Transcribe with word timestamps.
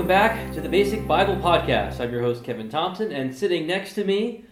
Welcome 0.00 0.08
back 0.08 0.54
to 0.54 0.62
the 0.62 0.68
Basic 0.70 1.06
Bible 1.06 1.36
Podcast. 1.36 2.00
I'm 2.00 2.10
your 2.10 2.22
host, 2.22 2.42
Kevin 2.42 2.70
Thompson, 2.70 3.12
and 3.12 3.36
sitting 3.36 3.66
next 3.66 3.92
to 3.96 4.02
me, 4.04 4.46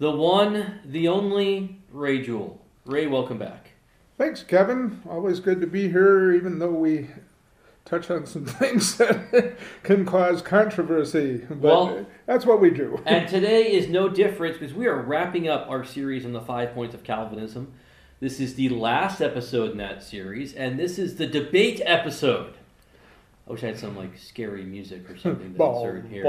the 0.00 0.10
one, 0.10 0.80
the 0.84 1.06
only 1.06 1.78
Ray 1.92 2.20
Jewell. 2.20 2.60
Ray, 2.84 3.06
welcome 3.06 3.38
back. 3.38 3.70
Thanks, 4.18 4.42
Kevin. 4.42 5.00
Always 5.08 5.38
good 5.38 5.60
to 5.60 5.68
be 5.68 5.88
here, 5.88 6.32
even 6.32 6.58
though 6.58 6.72
we 6.72 7.10
touch 7.84 8.10
on 8.10 8.26
some 8.26 8.44
things 8.46 8.96
that 8.96 9.56
can 9.84 10.04
cause 10.04 10.42
controversy. 10.42 11.46
But 11.48 11.58
Well- 11.60 12.06
that's 12.26 12.44
what 12.44 12.60
we 12.60 12.70
do. 12.70 13.00
And 13.06 13.28
today 13.28 13.70
is 13.70 13.86
no 13.88 14.08
different 14.08 14.58
because 14.58 14.74
we 14.74 14.88
are 14.88 15.00
wrapping 15.00 15.46
up 15.46 15.70
our 15.70 15.84
series 15.84 16.24
on 16.24 16.32
the 16.32 16.40
five 16.40 16.74
points 16.74 16.96
of 16.96 17.04
Calvinism. 17.04 17.72
This 18.18 18.40
is 18.40 18.56
the 18.56 18.70
last 18.70 19.20
episode 19.20 19.70
in 19.70 19.78
that 19.78 20.02
series, 20.02 20.54
and 20.54 20.76
this 20.76 20.98
is 20.98 21.14
the 21.18 21.26
debate 21.28 21.80
episode. 21.84 22.54
I 23.48 23.52
wish 23.52 23.64
I 23.64 23.68
had 23.68 23.78
some 23.78 23.96
like 23.96 24.16
scary 24.18 24.64
music 24.64 25.08
or 25.08 25.16
something 25.18 25.54
to 25.54 25.58
insert 25.78 26.06
here. 26.06 26.22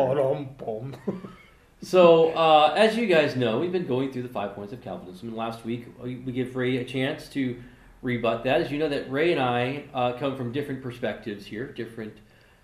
So, 1.81 2.29
uh, 2.31 2.73
as 2.75 2.97
you 2.97 3.07
guys 3.07 3.35
know, 3.35 3.59
we've 3.59 3.71
been 3.71 3.87
going 3.87 4.11
through 4.11 4.23
the 4.23 4.29
five 4.29 4.53
points 4.53 4.73
of 4.73 4.81
Calvinism. 4.81 5.29
And 5.29 5.37
last 5.37 5.63
week, 5.63 5.87
we 6.01 6.17
we 6.17 6.31
give 6.31 6.55
Ray 6.55 6.77
a 6.77 6.83
chance 6.83 7.29
to 7.29 7.61
rebut 8.01 8.43
that. 8.43 8.61
As 8.61 8.71
you 8.71 8.79
know, 8.79 8.89
that 8.89 9.09
Ray 9.09 9.31
and 9.31 9.41
I 9.41 9.85
uh, 9.93 10.13
come 10.13 10.35
from 10.35 10.51
different 10.51 10.81
perspectives 10.81 11.45
here, 11.45 11.71
different 11.71 12.13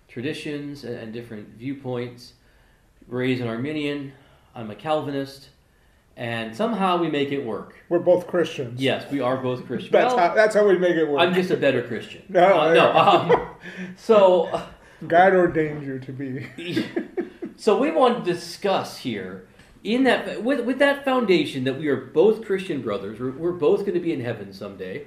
traditions 0.08 0.84
and, 0.84 0.96
and 0.96 1.12
different 1.12 1.48
viewpoints. 1.50 2.34
Ray's 3.06 3.40
an 3.40 3.48
Arminian, 3.48 4.12
I'm 4.54 4.70
a 4.70 4.74
Calvinist, 4.74 5.50
and 6.16 6.56
somehow 6.56 6.96
we 6.98 7.08
make 7.10 7.30
it 7.32 7.44
work. 7.44 7.74
We're 7.88 7.98
both 7.98 8.26
Christians. 8.26 8.80
Yes, 8.80 9.10
we 9.10 9.20
are 9.20 9.36
both 9.36 9.66
Christians. 9.66 9.92
That's, 9.92 10.14
Well, 10.14 10.28
how, 10.28 10.34
that's 10.34 10.54
how 10.54 10.66
we 10.66 10.78
make 10.78 10.96
it 10.96 11.04
work. 11.08 11.20
I'm 11.20 11.34
just 11.34 11.50
a 11.50 11.56
better 11.56 11.82
Christian. 11.82 12.22
No, 12.28 12.60
Uh, 12.60 12.72
no. 12.74 12.92
Um, 12.92 13.46
so. 13.96 14.62
God 15.06 15.34
ordained 15.34 15.82
you 15.84 15.98
to 15.98 16.12
be. 16.12 16.46
so 17.56 17.78
we 17.78 17.90
want 17.90 18.24
to 18.24 18.32
discuss 18.32 18.98
here 18.98 19.46
in 19.84 20.04
that 20.04 20.42
with, 20.42 20.60
with 20.64 20.78
that 20.78 21.04
foundation 21.04 21.64
that 21.64 21.78
we 21.78 21.86
are 21.88 21.96
both 21.96 22.44
christian 22.44 22.82
brothers 22.82 23.20
we're, 23.20 23.30
we're 23.30 23.52
both 23.52 23.80
going 23.80 23.94
to 23.94 24.00
be 24.00 24.12
in 24.12 24.20
heaven 24.20 24.52
someday 24.52 25.06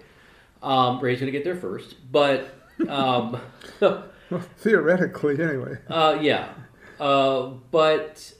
um, 0.63 0.99
ray's 1.01 1.19
going 1.19 1.31
to 1.31 1.37
get 1.37 1.43
there 1.43 1.55
first 1.55 1.95
but 2.11 2.55
um, 2.87 3.39
Theoretically, 4.57 5.41
anyway. 5.41 5.77
uh, 5.89 6.17
yeah 6.21 6.49
uh, 6.99 7.47
but 7.71 8.33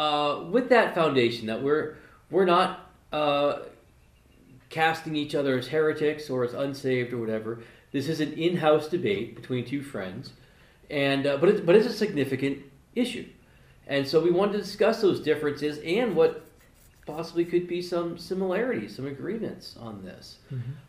uh, 0.00 0.44
with 0.50 0.70
that 0.70 0.94
foundation 0.94 1.46
that 1.46 1.62
we're 1.62 1.96
we're 2.30 2.46
not 2.46 2.90
uh, 3.12 3.58
casting 4.70 5.14
each 5.14 5.34
other 5.34 5.58
as 5.58 5.68
heretics 5.68 6.30
or 6.30 6.42
as 6.42 6.54
unsaved 6.54 7.12
or 7.12 7.18
whatever. 7.18 7.60
This 7.92 8.08
is 8.08 8.20
an 8.20 8.32
in-house 8.32 8.88
debate 8.88 9.36
between 9.36 9.66
two 9.66 9.82
friends 9.82 10.32
and 10.88 11.26
uh, 11.26 11.36
but 11.36 11.50
it's 11.50 11.60
but 11.60 11.76
it's 11.76 11.86
a 11.86 11.92
significant 11.92 12.58
issue. 12.94 13.26
And 13.86 14.08
so 14.08 14.22
we 14.22 14.30
wanted 14.30 14.52
to 14.52 14.58
discuss 14.58 15.02
those 15.02 15.20
differences 15.20 15.78
and 15.84 16.16
what 16.16 16.46
possibly 17.06 17.44
could 17.44 17.66
be 17.66 17.82
some 17.82 18.16
similarities 18.16 18.96
some 18.96 19.06
agreements 19.06 19.76
on 19.78 20.02
this. 20.02 20.38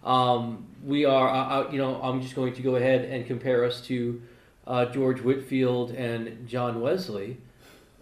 Um, 0.03 0.67
we 0.85 1.03
are 1.03 1.27
uh, 1.27 1.33
uh, 1.33 1.69
you 1.71 1.79
know 1.79 1.99
i'm 2.01 2.21
just 2.21 2.35
going 2.35 2.53
to 2.53 2.61
go 2.61 2.75
ahead 2.75 3.05
and 3.05 3.25
compare 3.25 3.63
us 3.65 3.81
to 3.87 4.21
uh, 4.67 4.85
george 4.85 5.19
whitefield 5.21 5.91
and 5.91 6.47
john 6.47 6.79
wesley 6.79 7.37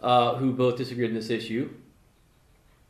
uh, 0.01 0.35
who 0.35 0.51
both 0.53 0.77
disagreed 0.77 1.09
on 1.09 1.15
this 1.15 1.29
issue 1.29 1.69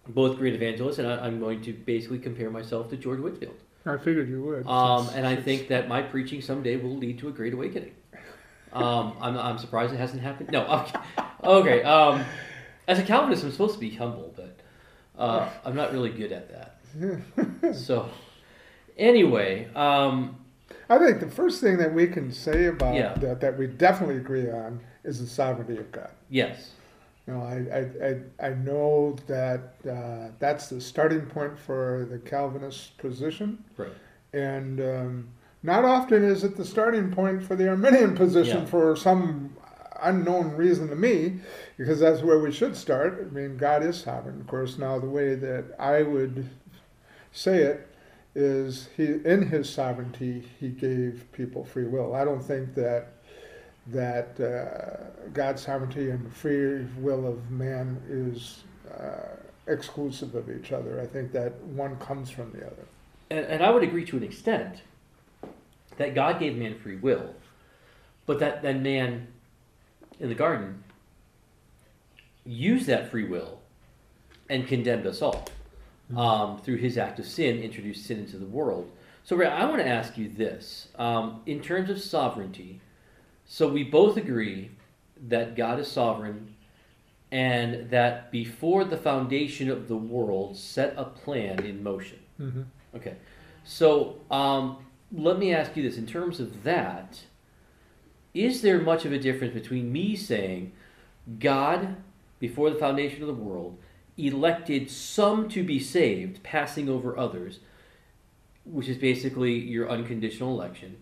both 0.07 0.37
great 0.37 0.53
evangelists 0.55 0.97
and 0.99 1.07
I, 1.07 1.25
i'm 1.25 1.39
going 1.39 1.61
to 1.63 1.73
basically 1.73 2.19
compare 2.19 2.49
myself 2.49 2.89
to 2.89 2.97
george 2.97 3.19
whitefield 3.19 3.55
I 3.85 3.97
figured 3.97 4.29
you 4.29 4.43
would. 4.43 4.67
um, 4.67 5.09
and 5.15 5.25
I 5.25 5.35
think 5.37 5.69
that 5.69 5.87
my 5.87 6.01
preaching 6.01 6.41
someday 6.41 6.75
will 6.75 6.95
lead 6.97 7.17
to 7.19 7.29
a 7.29 7.31
great 7.31 7.53
awakening. 7.53 7.93
Um, 8.73 9.13
I'm, 9.21 9.37
I'm 9.37 9.57
surprised 9.57 9.93
it 9.93 9.97
hasn't 9.97 10.21
happened. 10.21 10.51
No, 10.51 10.63
okay. 10.67 10.99
okay 11.43 11.83
um, 11.83 12.23
as 12.87 12.99
a 12.99 13.03
Calvinist, 13.03 13.43
I'm 13.45 13.51
supposed 13.51 13.75
to 13.75 13.79
be 13.79 13.89
humble, 13.89 14.33
but 14.35 14.59
uh, 15.17 15.49
I'm 15.65 15.75
not 15.75 15.91
really 15.93 16.09
good 16.11 16.31
at 16.33 16.49
that. 16.51 17.73
So, 17.75 18.09
anyway, 18.97 19.69
um, 19.75 20.35
I 20.89 20.99
think 20.99 21.21
the 21.21 21.31
first 21.31 21.61
thing 21.61 21.77
that 21.77 21.93
we 21.93 22.07
can 22.07 22.31
say 22.31 22.65
about 22.65 22.95
Yeah. 22.95 23.13
that, 23.15 23.39
that 23.41 23.57
we 23.57 23.65
definitely 23.67 24.17
agree 24.17 24.51
on 24.51 24.81
is 25.03 25.19
the 25.19 25.25
sovereignty 25.27 25.77
of 25.77 25.91
God. 25.91 26.11
yes, 26.29 26.71
You 27.29 27.35
know, 27.35 27.41
I, 27.43 27.77
I, 27.77 28.47
I, 28.47 28.47
I 28.47 28.53
know 28.55 29.15
that 29.27 29.75
uh, 29.87 30.31
that's 30.39 30.67
the 30.69 30.81
starting 30.81 31.21
point 31.27 31.59
for 31.59 32.07
the 32.09 32.17
Calvinist 32.17 32.97
position. 32.97 33.63
right. 33.77 33.91
And 34.33 34.79
um, 34.79 35.27
not 35.61 35.85
often 35.85 36.23
is 36.23 36.43
it 36.43 36.57
the 36.57 36.65
starting 36.65 37.11
point 37.11 37.43
for 37.43 37.55
the 37.55 37.69
Arminian 37.69 38.15
position 38.15 38.59
Yeah. 38.59 38.65
for 38.65 38.95
some 38.95 39.55
unknown 40.01 40.55
reason 40.55 40.89
to 40.89 40.95
me, 40.95 41.39
because 41.77 41.99
that's 41.99 42.21
where 42.23 42.39
we 42.39 42.51
should 42.51 42.75
start. 42.75 43.27
I 43.29 43.33
mean, 43.33 43.57
God 43.57 43.83
is 43.83 43.97
sovereign. 43.99 44.41
Of 44.41 44.47
course, 44.47 44.79
now 44.79 44.97
the 44.97 45.09
way 45.09 45.35
that 45.35 45.65
I 45.77 46.01
would 46.01 46.49
say 47.31 47.61
it 47.61 47.87
is 48.33 48.89
he 48.97 49.05
in 49.25 49.49
his 49.49 49.69
sovereignty 49.69 50.47
he 50.59 50.69
gave 50.69 51.27
people 51.31 51.63
free 51.63 51.85
will. 51.85 52.15
I 52.15 52.25
don't 52.25 52.43
think 52.43 52.73
that 52.75 53.13
that 53.87 54.39
uh, 54.39 55.08
God's 55.33 55.61
sovereignty 55.61 56.09
and 56.09 56.25
the 56.25 56.29
free 56.29 56.85
will 56.97 57.27
of 57.27 57.51
man 57.51 58.01
is 58.09 58.63
uh, 58.91 59.35
exclusive 59.67 60.35
of 60.35 60.49
each 60.49 60.71
other. 60.71 60.99
I 61.01 61.05
think 61.05 61.31
that 61.33 61.59
one 61.61 61.95
comes 61.97 62.29
from 62.29 62.51
the 62.51 62.65
other. 62.65 62.85
And, 63.29 63.45
and 63.45 63.63
I 63.63 63.69
would 63.69 63.83
agree 63.83 64.05
to 64.05 64.17
an 64.17 64.23
extent 64.23 64.81
that 65.97 66.15
God 66.15 66.39
gave 66.39 66.57
man 66.57 66.79
free 66.79 66.95
will, 66.95 67.35
but 68.25 68.39
that 68.39 68.61
then 68.61 68.81
man 68.81 69.27
in 70.19 70.29
the 70.29 70.35
garden 70.35 70.83
used 72.45 72.87
that 72.87 73.11
free 73.11 73.25
will 73.25 73.59
and 74.49 74.67
condemned 74.67 75.05
us 75.05 75.21
all 75.21 75.45
um, 76.15 76.57
through 76.59 76.77
his 76.77 76.97
act 76.97 77.19
of 77.19 77.25
sin, 77.25 77.59
introduced 77.59 78.05
sin 78.05 78.19
into 78.19 78.37
the 78.37 78.45
world. 78.45 78.89
So, 79.23 79.35
Ray, 79.35 79.47
I 79.47 79.65
want 79.65 79.79
to 79.79 79.87
ask 79.87 80.17
you 80.17 80.29
this 80.29 80.87
um, 80.97 81.41
in 81.45 81.61
terms 81.61 81.89
of 81.89 82.01
sovereignty. 82.01 82.81
So, 83.45 83.67
we 83.67 83.83
both 83.83 84.17
agree 84.17 84.71
that 85.27 85.55
God 85.55 85.79
is 85.79 85.91
sovereign 85.91 86.55
and 87.31 87.89
that 87.91 88.31
before 88.31 88.83
the 88.83 88.97
foundation 88.97 89.69
of 89.69 89.87
the 89.87 89.95
world 89.95 90.57
set 90.57 90.93
a 90.97 91.05
plan 91.05 91.63
in 91.63 91.83
motion. 91.83 92.19
Mm-hmm. 92.39 92.61
Okay. 92.95 93.15
So 93.63 94.19
um, 94.31 94.77
let 95.11 95.37
me 95.37 95.53
ask 95.53 95.75
you 95.77 95.83
this: 95.83 95.97
in 95.97 96.07
terms 96.07 96.39
of 96.39 96.63
that, 96.63 97.21
is 98.33 98.61
there 98.61 98.79
much 98.79 99.05
of 99.05 99.11
a 99.11 99.19
difference 99.19 99.53
between 99.53 99.91
me 99.91 100.15
saying 100.15 100.71
God, 101.39 101.97
before 102.39 102.69
the 102.69 102.79
foundation 102.79 103.21
of 103.21 103.27
the 103.27 103.33
world, 103.33 103.77
elected 104.17 104.89
some 104.89 105.47
to 105.49 105.63
be 105.63 105.79
saved, 105.79 106.41
passing 106.41 106.89
over 106.89 107.17
others, 107.17 107.59
which 108.65 108.87
is 108.87 108.97
basically 108.97 109.53
your 109.53 109.89
unconditional 109.89 110.51
election? 110.51 110.97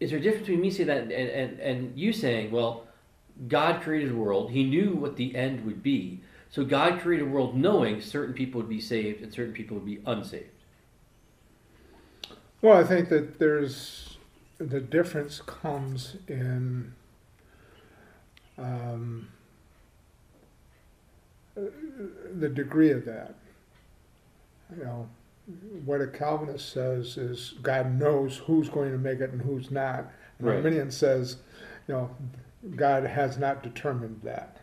Is 0.00 0.10
there 0.10 0.18
a 0.18 0.22
difference 0.22 0.46
between 0.46 0.62
me 0.62 0.70
saying 0.70 0.88
that 0.88 1.02
and, 1.02 1.12
and, 1.12 1.60
and 1.60 1.98
you 1.98 2.12
saying, 2.12 2.50
well, 2.50 2.88
God 3.48 3.82
created 3.82 4.12
a 4.12 4.16
world, 4.16 4.50
He 4.50 4.64
knew 4.64 4.94
what 4.94 5.16
the 5.16 5.34
end 5.34 5.64
would 5.64 5.82
be. 5.82 6.20
So 6.50 6.64
God 6.64 7.00
created 7.00 7.26
a 7.26 7.30
world 7.30 7.56
knowing 7.56 8.00
certain 8.00 8.34
people 8.34 8.60
would 8.60 8.68
be 8.68 8.80
saved 8.80 9.22
and 9.22 9.32
certain 9.32 9.54
people 9.54 9.78
would 9.78 9.86
be 9.86 10.00
unsaved. 10.04 10.50
Well, 12.60 12.76
I 12.76 12.84
think 12.84 13.08
that 13.08 13.38
there's 13.38 14.18
the 14.58 14.80
difference 14.80 15.40
comes 15.40 16.16
in 16.28 16.92
um, 18.58 19.28
the 21.54 22.48
degree 22.48 22.90
of 22.90 23.04
that. 23.06 23.34
You 24.76 24.84
know, 24.84 25.08
what 25.84 26.00
a 26.00 26.06
Calvinist 26.06 26.72
says 26.72 27.16
is 27.16 27.54
God 27.62 27.98
knows 27.98 28.38
who's 28.38 28.68
going 28.68 28.92
to 28.92 28.98
make 28.98 29.20
it 29.20 29.30
and 29.32 29.42
who's 29.42 29.70
not. 29.70 30.10
An 30.38 30.46
Right. 30.46 30.56
Arminian 30.56 30.90
says, 30.90 31.36
you 31.88 31.94
know, 31.94 32.10
God 32.76 33.04
has 33.04 33.38
not 33.38 33.62
determined 33.62 34.20
that. 34.24 34.58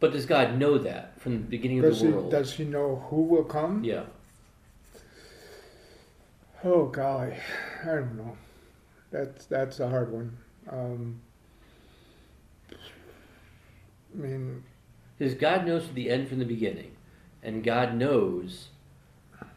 But 0.00 0.12
does 0.12 0.26
God 0.26 0.58
know 0.58 0.78
that 0.78 1.20
from 1.20 1.32
the 1.32 1.38
beginning 1.38 1.78
of 1.78 1.84
Does 1.84 2.00
the 2.00 2.06
he, 2.08 2.12
world? 2.12 2.30
does 2.30 2.52
he 2.54 2.64
know 2.64 3.06
who 3.10 3.22
will 3.22 3.44
come? 3.44 3.84
yeah. 3.84 4.04
Oh 6.64 6.86
golly, 6.86 7.34
I 7.82 7.86
don't 7.86 8.16
know. 8.16 8.36
That's 9.10 9.46
that's 9.46 9.80
a 9.80 9.88
hard 9.88 10.12
one. 10.12 10.36
Um, 10.70 11.20
I 12.72 12.76
mean, 14.14 14.62
Because 15.18 15.34
God 15.34 15.66
knows 15.66 15.88
the 15.92 16.10
end 16.10 16.28
from 16.28 16.38
the 16.38 16.44
beginning, 16.44 16.92
and 17.42 17.64
God 17.64 17.94
knows 17.96 18.68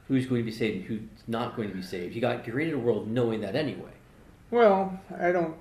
who's 0.08 0.26
going 0.26 0.42
to 0.42 0.46
be 0.46 0.52
saved 0.52 0.78
and 0.78 0.86
who's 0.86 1.02
not 1.28 1.56
going 1.56 1.70
to 1.70 1.76
be 1.76 1.82
saved. 1.82 2.14
He 2.14 2.20
got 2.20 2.44
created 2.44 2.74
a 2.74 2.80
world 2.80 3.08
knowing 3.10 3.42
that 3.42 3.56
anyway. 3.56 3.92
well, 4.52 5.00
I 5.20 5.32
don't. 5.32 5.56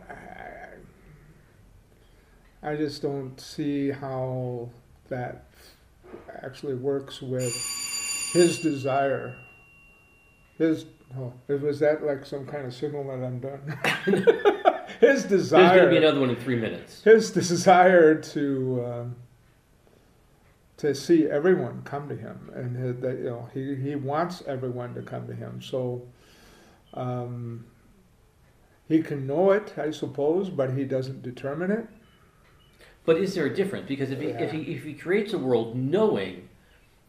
I, 2.64 2.76
just 2.76 3.02
don't 3.02 3.40
see 3.40 3.90
how 3.90 4.70
that 5.08 5.44
actually 6.42 6.74
works 6.74 7.20
with 7.20 7.54
his 8.32 8.60
desire. 8.60 9.36
His 10.58 10.86
oh, 11.18 11.32
was 11.48 11.80
that 11.80 12.04
like 12.04 12.24
some 12.24 12.46
kind 12.46 12.66
of 12.66 12.74
signal 12.74 13.04
that 13.04 13.24
I'm 13.24 13.40
done? 13.40 14.84
his 15.00 15.24
desire. 15.24 15.62
There's 15.62 15.80
going 15.80 15.84
to 15.84 15.90
be 15.90 15.96
another 15.96 16.20
one 16.20 16.30
in 16.30 16.36
three 16.36 16.56
minutes. 16.56 17.02
his 17.02 17.30
desire 17.30 18.14
to 18.14 18.84
um, 18.86 19.16
to 20.76 20.94
see 20.94 21.26
everyone 21.26 21.82
come 21.84 22.08
to 22.08 22.16
him, 22.16 22.50
and 22.54 22.76
his, 22.76 22.96
that 23.00 23.18
you 23.18 23.24
know 23.24 23.48
he 23.52 23.74
he 23.74 23.94
wants 23.94 24.42
everyone 24.46 24.94
to 24.94 25.02
come 25.02 25.26
to 25.26 25.34
him. 25.34 25.60
So 25.62 26.06
um, 26.94 27.64
he 28.88 29.02
can 29.02 29.26
know 29.26 29.50
it, 29.50 29.74
I 29.78 29.90
suppose, 29.90 30.50
but 30.50 30.74
he 30.74 30.84
doesn't 30.84 31.22
determine 31.22 31.70
it. 31.70 31.86
But 33.04 33.18
is 33.18 33.34
there 33.34 33.46
a 33.46 33.54
difference? 33.54 33.86
Because 33.86 34.10
if 34.10 34.20
he, 34.20 34.28
if 34.28 34.50
he 34.52 34.60
if 34.72 34.84
he 34.84 34.94
creates 34.94 35.32
a 35.32 35.38
world 35.38 35.76
knowing 35.76 36.48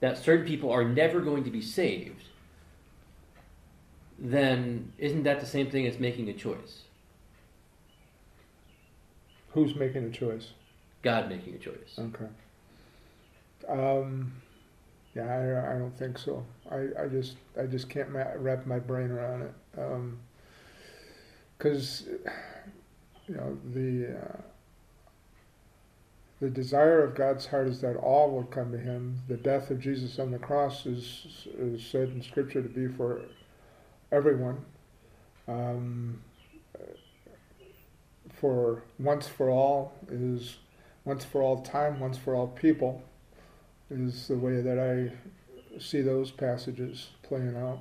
that 0.01 0.17
certain 0.17 0.45
people 0.45 0.71
are 0.71 0.83
never 0.83 1.21
going 1.21 1.43
to 1.45 1.49
be 1.49 1.61
saved, 1.61 2.23
then 4.19 4.91
isn't 4.97 5.23
that 5.23 5.39
the 5.39 5.45
same 5.45 5.69
thing 5.69 5.87
as 5.87 5.99
making 5.99 6.29
a 6.29 6.33
choice? 6.33 6.83
Who's 9.51 9.75
making 9.75 10.03
a 10.03 10.09
choice? 10.09 10.49
God 11.01 11.29
making 11.29 11.55
a 11.55 11.57
choice. 11.57 11.97
Okay. 11.97 12.25
Um, 13.69 14.33
yeah, 15.15 15.23
I, 15.23 15.75
I 15.75 15.79
don't 15.79 15.97
think 15.97 16.17
so. 16.17 16.45
I, 16.69 16.87
I 17.03 17.07
just 17.07 17.37
I 17.57 17.65
just 17.65 17.89
can't 17.89 18.11
ma- 18.11 18.33
wrap 18.35 18.65
my 18.65 18.79
brain 18.79 19.11
around 19.11 19.43
it. 19.43 19.53
Because 21.57 22.03
you 23.27 23.35
know 23.35 23.57
the 23.73 24.17
uh, 24.17 24.41
the 26.39 26.49
desire 26.49 27.03
of 27.03 27.15
God's 27.15 27.45
heart 27.45 27.67
is 27.67 27.81
that 27.81 27.95
all 27.95 28.31
will 28.31 28.43
come 28.43 28.71
to 28.71 28.77
Him. 28.77 29.19
The 29.27 29.37
death 29.37 29.71
of 29.71 29.79
Jesus 29.79 30.19
on 30.19 30.31
the 30.31 30.39
cross 30.39 30.85
is 30.85 31.47
is 31.57 31.85
said 31.85 32.09
in 32.09 32.21
Scripture 32.21 32.61
to 32.61 32.69
be 32.69 32.87
for 32.87 33.21
everyone. 34.11 34.65
Um, 35.47 36.21
for 38.33 38.83
once 38.99 39.27
for 39.27 39.49
all 39.49 39.93
is 40.09 40.57
once 41.05 41.23
for 41.23 41.41
all 41.41 41.61
time, 41.61 41.99
once 41.99 42.17
for 42.17 42.35
all 42.35 42.47
people, 42.47 43.01
is 43.89 44.27
the 44.27 44.37
way 44.37 44.61
that 44.61 44.79
I 44.79 45.79
see 45.79 46.01
those 46.01 46.31
passages 46.31 47.09
playing 47.23 47.55
out. 47.55 47.79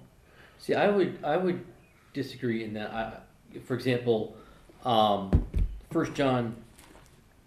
See, 0.59 0.75
I 0.75 0.91
would 0.91 1.19
I 1.25 1.37
would 1.37 1.65
disagree 2.12 2.62
in 2.62 2.75
that. 2.75 2.93
I, 2.93 3.59
for 3.65 3.75
example, 3.75 4.37
um, 4.85 5.47
First 5.91 6.15
John 6.15 6.56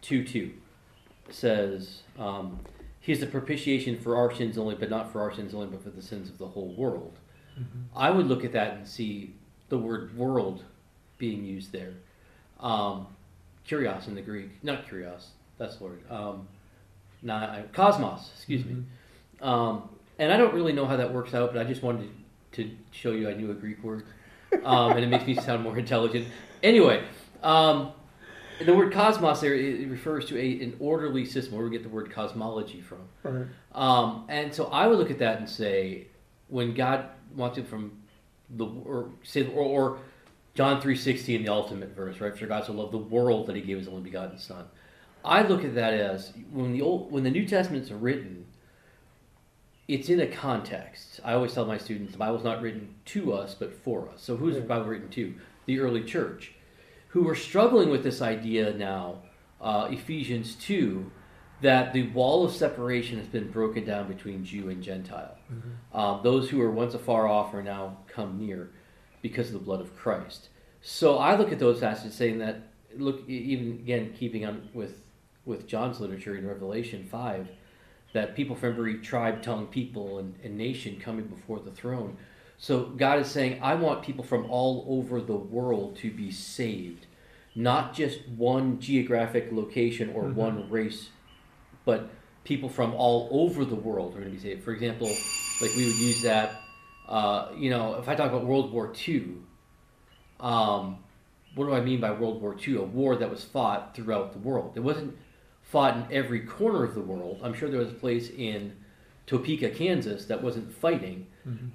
two 0.01 0.25
two 0.25 0.51
says, 1.33 2.01
um, 2.18 2.59
"He's 3.00 3.19
the 3.19 3.27
propitiation 3.27 4.00
for 4.00 4.15
our 4.15 4.33
sins 4.33 4.57
only, 4.57 4.75
but 4.75 4.89
not 4.89 5.12
for 5.12 5.21
our 5.21 5.33
sins 5.33 5.53
only, 5.53 5.68
but 5.68 5.83
for 5.83 5.89
the 5.89 6.01
sins 6.01 6.29
of 6.29 6.38
the 6.38 6.47
whole 6.47 6.74
world." 6.75 7.18
I 7.95 8.12
would 8.12 8.27
look 8.27 8.45
at 8.45 8.51
that 8.51 8.77
and 8.77 8.88
see 8.88 9.33
the 9.69 9.77
word 9.79 10.15
"world" 10.15 10.63
being 11.18 11.44
used 11.44 11.71
there. 11.71 11.94
Um, 12.59 13.07
kurios 13.68 14.07
in 14.07 14.15
the 14.15 14.21
Greek, 14.21 14.63
not 14.63 14.88
kurios. 14.88 15.27
That's 15.57 15.77
the 15.77 15.83
word. 15.85 16.01
Um, 16.12 16.47
not 17.21 17.50
I- 17.50 17.63
cosmos. 17.73 18.30
Excuse 18.35 18.63
me. 18.63 18.83
Um, 19.41 19.89
and 20.19 20.31
I 20.31 20.38
don't 20.38 20.53
really 20.53 20.73
know 20.73 20.85
how 20.85 20.97
that 20.97 21.13
works 21.13 21.33
out, 21.33 21.53
but 21.53 21.59
I 21.59 21.68
just 21.68 21.81
wanted 21.83 22.09
to 22.53 22.71
show 22.91 23.12
you 23.12 23.30
I 23.30 23.33
knew 23.33 23.51
a 23.51 23.53
Greek 23.56 23.83
word, 23.83 24.03
um, 24.63 24.91
and 24.91 25.00
it 25.03 25.07
makes 25.07 25.25
me 25.25 25.35
sound 25.41 25.63
more 25.63 25.77
intelligent. 25.77 26.27
Anyway, 26.63 27.03
um, 27.44 27.91
the 28.65 28.74
word 28.74 28.92
cosmos 28.94 29.39
there 29.42 29.54
it 29.54 29.88
refers 29.88 30.25
to 30.25 30.38
a, 30.38 30.63
an 30.63 30.75
orderly 30.80 31.25
system, 31.25 31.56
where 31.56 31.65
we 31.65 31.71
get 31.71 31.83
the 31.83 31.89
word 31.89 32.12
cosmology 32.12 32.81
from. 32.81 33.07
Right. 33.24 33.45
Um, 33.74 34.25
and 34.30 34.54
so 34.54 34.65
I 34.65 34.88
would 34.88 34.98
look 34.98 35.12
at 35.12 35.19
that 35.19 35.39
and 35.39 35.50
say, 35.50 36.07
when 36.48 36.74
God 36.74 37.09
wants 37.36 37.57
it 37.57 37.68
from 37.68 37.92
the 38.50 38.65
or 38.65 39.09
say 39.24 39.45
or, 39.48 39.63
or 39.63 40.00
John 40.56 40.81
three 40.81 40.95
sixteen, 40.95 41.44
the 41.44 41.51
ultimate 41.51 41.95
verse, 41.95 42.19
right? 42.19 42.36
For 42.36 42.48
God 42.48 42.65
so 42.65 42.74
loved 42.74 42.94
the 42.94 42.98
world 42.98 43.48
that 43.48 43.56
He 43.56 43.62
gave 43.62 43.77
His 43.77 43.88
only 43.88 44.01
begotten 44.01 44.39
Son. 44.39 44.65
I 45.25 45.42
look 45.42 45.63
at 45.65 45.75
that 45.75 45.94
as 45.94 46.33
when 46.51 46.71
the 46.74 46.81
old 46.81 47.12
when 47.12 47.24
the 47.24 47.30
New 47.30 47.45
Testaments 47.45 47.92
written, 47.92 48.45
it's 49.88 50.09
in 50.09 50.19
a 50.19 50.27
context. 50.27 51.19
I 51.24 51.33
always 51.33 51.54
tell 51.54 51.65
my 51.65 51.77
students 51.77 52.13
the 52.13 52.18
Bible's 52.18 52.44
not 52.44 52.62
written 52.62 52.95
to 53.06 53.33
us 53.33 53.54
but 53.54 53.74
for 53.83 54.09
us. 54.09 54.21
So 54.21 54.38
who's 54.38 54.56
the 54.56 54.62
Bible 54.62 54.86
written 54.86 55.09
to? 55.09 55.36
The 55.65 55.80
early 55.80 56.04
church, 56.04 56.54
who 57.18 57.28
are 57.28 57.36
struggling 57.36 57.90
with 57.90 58.04
this 58.04 58.22
idea 58.22 58.74
now. 58.74 59.16
Uh, 59.60 59.88
Ephesians 59.90 60.54
two, 60.56 61.12
that 61.62 61.92
the 61.92 62.04
wall 62.10 62.46
of 62.46 62.54
separation 62.54 63.18
has 63.18 63.25
been 63.25 63.50
broken 63.50 63.84
down 63.84 64.08
between 64.08 64.46
Jew 64.46 64.69
and 64.69 64.84
Gentile. 64.84 65.36
Um, 65.98 66.19
those 66.24 66.48
who 66.48 66.60
were 66.60 66.69
once 66.69 66.94
afar 66.94 67.28
off 67.28 67.56
are 67.56 67.64
now 67.64 67.98
come 68.08 68.38
near 68.38 68.69
because 69.24 69.48
of 69.48 69.54
the 69.54 69.60
blood 69.60 69.81
of 69.81 69.96
Christ. 69.96 70.50
So 70.81 71.18
I 71.18 71.36
look 71.36 71.52
at 71.52 71.58
those 71.58 71.80
passages 71.80 72.14
saying 72.14 72.38
that, 72.38 72.68
look, 72.96 73.28
even 73.28 73.72
again, 73.72 74.14
keeping 74.16 74.46
on 74.46 74.69
with, 74.75 75.02
with 75.44 75.66
John's 75.66 76.00
literature 76.00 76.36
in 76.36 76.46
Revelation 76.46 77.04
5, 77.04 77.50
that 78.14 78.36
people 78.36 78.56
from 78.56 78.74
every 78.74 79.00
tribe, 79.00 79.42
tongue, 79.42 79.66
people, 79.66 80.19
and, 80.19 80.36
and 80.44 80.56
nation 80.56 81.00
coming 81.00 81.25
before 81.25 81.60
the 81.60 81.72
throne. 81.72 82.16
So 82.60 82.86
God 82.86 83.19
is 83.19 83.28
saying, 83.28 83.60
I 83.64 83.74
want 83.74 84.04
people 84.04 84.24
from 84.24 84.46
all 84.52 84.86
over 84.88 85.19
the 85.19 85.36
world 85.36 85.96
to 85.98 86.12
be 86.12 86.31
saved, 86.31 87.06
not 87.57 87.92
just 87.92 88.19
one 88.30 88.80
geographic 88.80 89.51
location 89.51 90.12
or 90.13 90.25
Mhm. 90.25 90.36
one 90.36 90.69
race, 90.69 91.09
but 91.86 92.09
people 92.44 92.69
from 92.69 92.94
all 92.94 93.27
over 93.31 93.65
the 93.65 93.75
world 93.75 94.13
are 94.13 94.19
going 94.19 94.31
to 94.31 94.36
be 94.36 94.38
saved. 94.38 94.63
For 94.63 94.71
example, 94.71 95.07
like 95.59 95.75
we 95.75 95.86
would 95.88 95.98
use 95.98 96.21
that, 96.21 96.62
uh, 97.09 97.48
you 97.57 97.71
know, 97.71 97.95
if 97.95 98.07
I 98.07 98.13
talk 98.13 98.30
about 98.30 98.45
World 98.45 98.71
War 98.71 98.94
II, 99.07 99.38
um, 100.39 100.98
what 101.56 101.65
do 101.65 101.74
I 101.74 101.81
mean 101.81 102.00
by 102.00 102.12
World 102.12 102.39
War 102.42 102.56
II? 102.56 102.77
A 102.77 102.83
war 102.83 103.15
that 103.15 103.30
was 103.30 103.44
fought 103.44 103.95
throughout 103.95 104.33
the 104.33 104.39
world. 104.39 104.74
It 104.75 104.81
wasn't 104.81 105.18
fought 105.63 105.98
in 105.98 106.06
every 106.12 106.42
corner 106.42 106.83
of 106.83 106.94
the 106.94 107.01
world. 107.01 107.42
I'm 107.44 107.56
sure 107.56 107.69
there 107.69 107.80
was 107.80 107.89
a 107.89 107.95
place 107.95 108.30
in 108.30 108.74
Topeka, 109.25 109.71
Kansas 109.71 110.25
that 110.25 110.44
wasn't 110.44 110.71
fighting, 110.71 111.25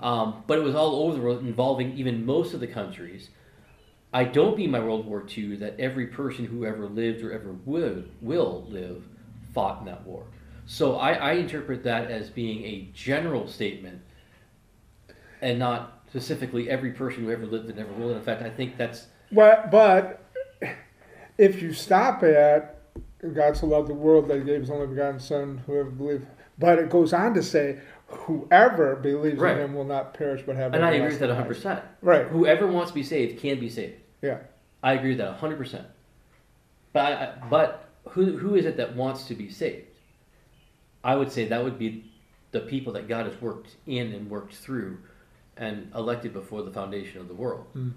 um, 0.01 0.45
but 0.47 0.59
it 0.59 0.63
was 0.63 0.77
all 0.77 0.95
over 1.03 1.17
the 1.17 1.21
world, 1.21 1.41
involving 1.45 1.99
even 1.99 2.25
most 2.25 2.55
of 2.55 2.61
the 2.61 2.69
countries. 2.69 3.31
I 4.13 4.25
don't 4.25 4.57
mean 4.59 4.71
by 4.73 4.81
World 4.81 5.07
War 5.07 5.25
II 5.37 5.57
that 5.57 5.79
every 5.81 6.07
person 6.07 6.45
who 6.45 6.65
ever 6.67 6.87
lived 6.87 7.23
or 7.23 7.33
ever 7.33 7.53
would 7.65 8.11
will 8.21 8.67
live 8.69 9.05
fought 9.55 9.81
in 9.81 9.87
that 9.87 10.07
war. 10.07 10.25
So 10.67 10.97
I, 10.97 11.13
I 11.15 11.33
interpret 11.33 11.83
that 11.85 12.11
as 12.11 12.29
being 12.31 12.65
a 12.65 12.89
general 12.95 13.47
statement 13.49 14.01
and 15.41 15.59
not 15.59 16.03
specifically 16.09 16.69
every 16.71 16.93
person 16.93 17.25
who 17.25 17.31
ever 17.31 17.47
lived 17.47 17.69
and 17.71 17.79
ever 17.79 17.93
will. 17.95 18.15
In 18.15 18.23
fact, 18.23 18.43
I 18.43 18.51
think 18.51 18.77
that's 18.77 19.07
But 19.31 19.71
but 19.71 20.25
if 21.39 21.63
you 21.63 21.73
stop 21.73 22.23
at 22.23 22.79
God 23.35 23.57
so 23.57 23.67
loved 23.67 23.89
the 23.89 23.95
world 23.95 24.29
that 24.29 24.39
he 24.39 24.45
gave 24.45 24.61
his 24.61 24.71
only 24.71 24.87
begotten 24.89 25.21
Son, 25.21 25.63
whoever 25.67 25.91
believes. 25.91 26.25
But 26.59 26.79
it 26.79 26.91
goes 26.91 27.13
on 27.15 27.33
to 27.35 27.43
say, 27.43 27.81
whoever 28.07 28.95
believes 28.97 29.39
Right. 29.41 29.57
in 29.57 29.65
him 29.65 29.75
will 29.75 29.85
not 29.87 30.13
perish 30.15 30.43
but 30.45 30.55
have 30.57 30.75
and 30.75 30.85
I 30.85 30.93
agree 30.93 31.09
with 31.09 31.21
that 31.21 31.31
100%. 31.31 31.65
life. 31.65 31.83
Right. 32.03 32.27
Whoever 32.27 32.67
wants 32.67 32.91
to 32.91 32.95
be 32.95 33.03
saved 33.03 33.41
can 33.41 33.59
be 33.59 33.71
saved. 33.71 33.95
Yeah. 34.23 34.39
I 34.83 34.95
agree 34.95 35.11
with 35.11 35.19
that 35.19 35.39
100%. 35.41 35.85
But 36.93 37.01
I, 37.01 37.13
I- 37.13 37.49
but 37.49 37.89
who 38.11 38.37
who 38.37 38.57
is 38.57 38.65
it 38.67 38.77
that 38.79 38.97
wants 38.97 39.25
to 39.27 39.35
be 39.35 39.49
saved? 39.49 39.87
I 41.05 41.15
would 41.17 41.31
say 41.31 41.47
that 41.49 41.63
would 41.63 41.79
be 41.79 42.11
the 42.53 42.61
people 42.61 42.93
that 42.95 43.09
God 43.09 43.27
has 43.27 43.41
worked 43.41 43.77
in 43.87 44.13
and 44.13 44.29
worked 44.31 44.55
through 44.55 44.99
and 45.57 45.91
elected 45.95 46.33
before 46.33 46.63
the 46.63 46.71
foundation 46.73 47.21
of 47.21 47.29
the 47.29 47.35
world. 47.35 47.67
Hmm. 47.73 47.91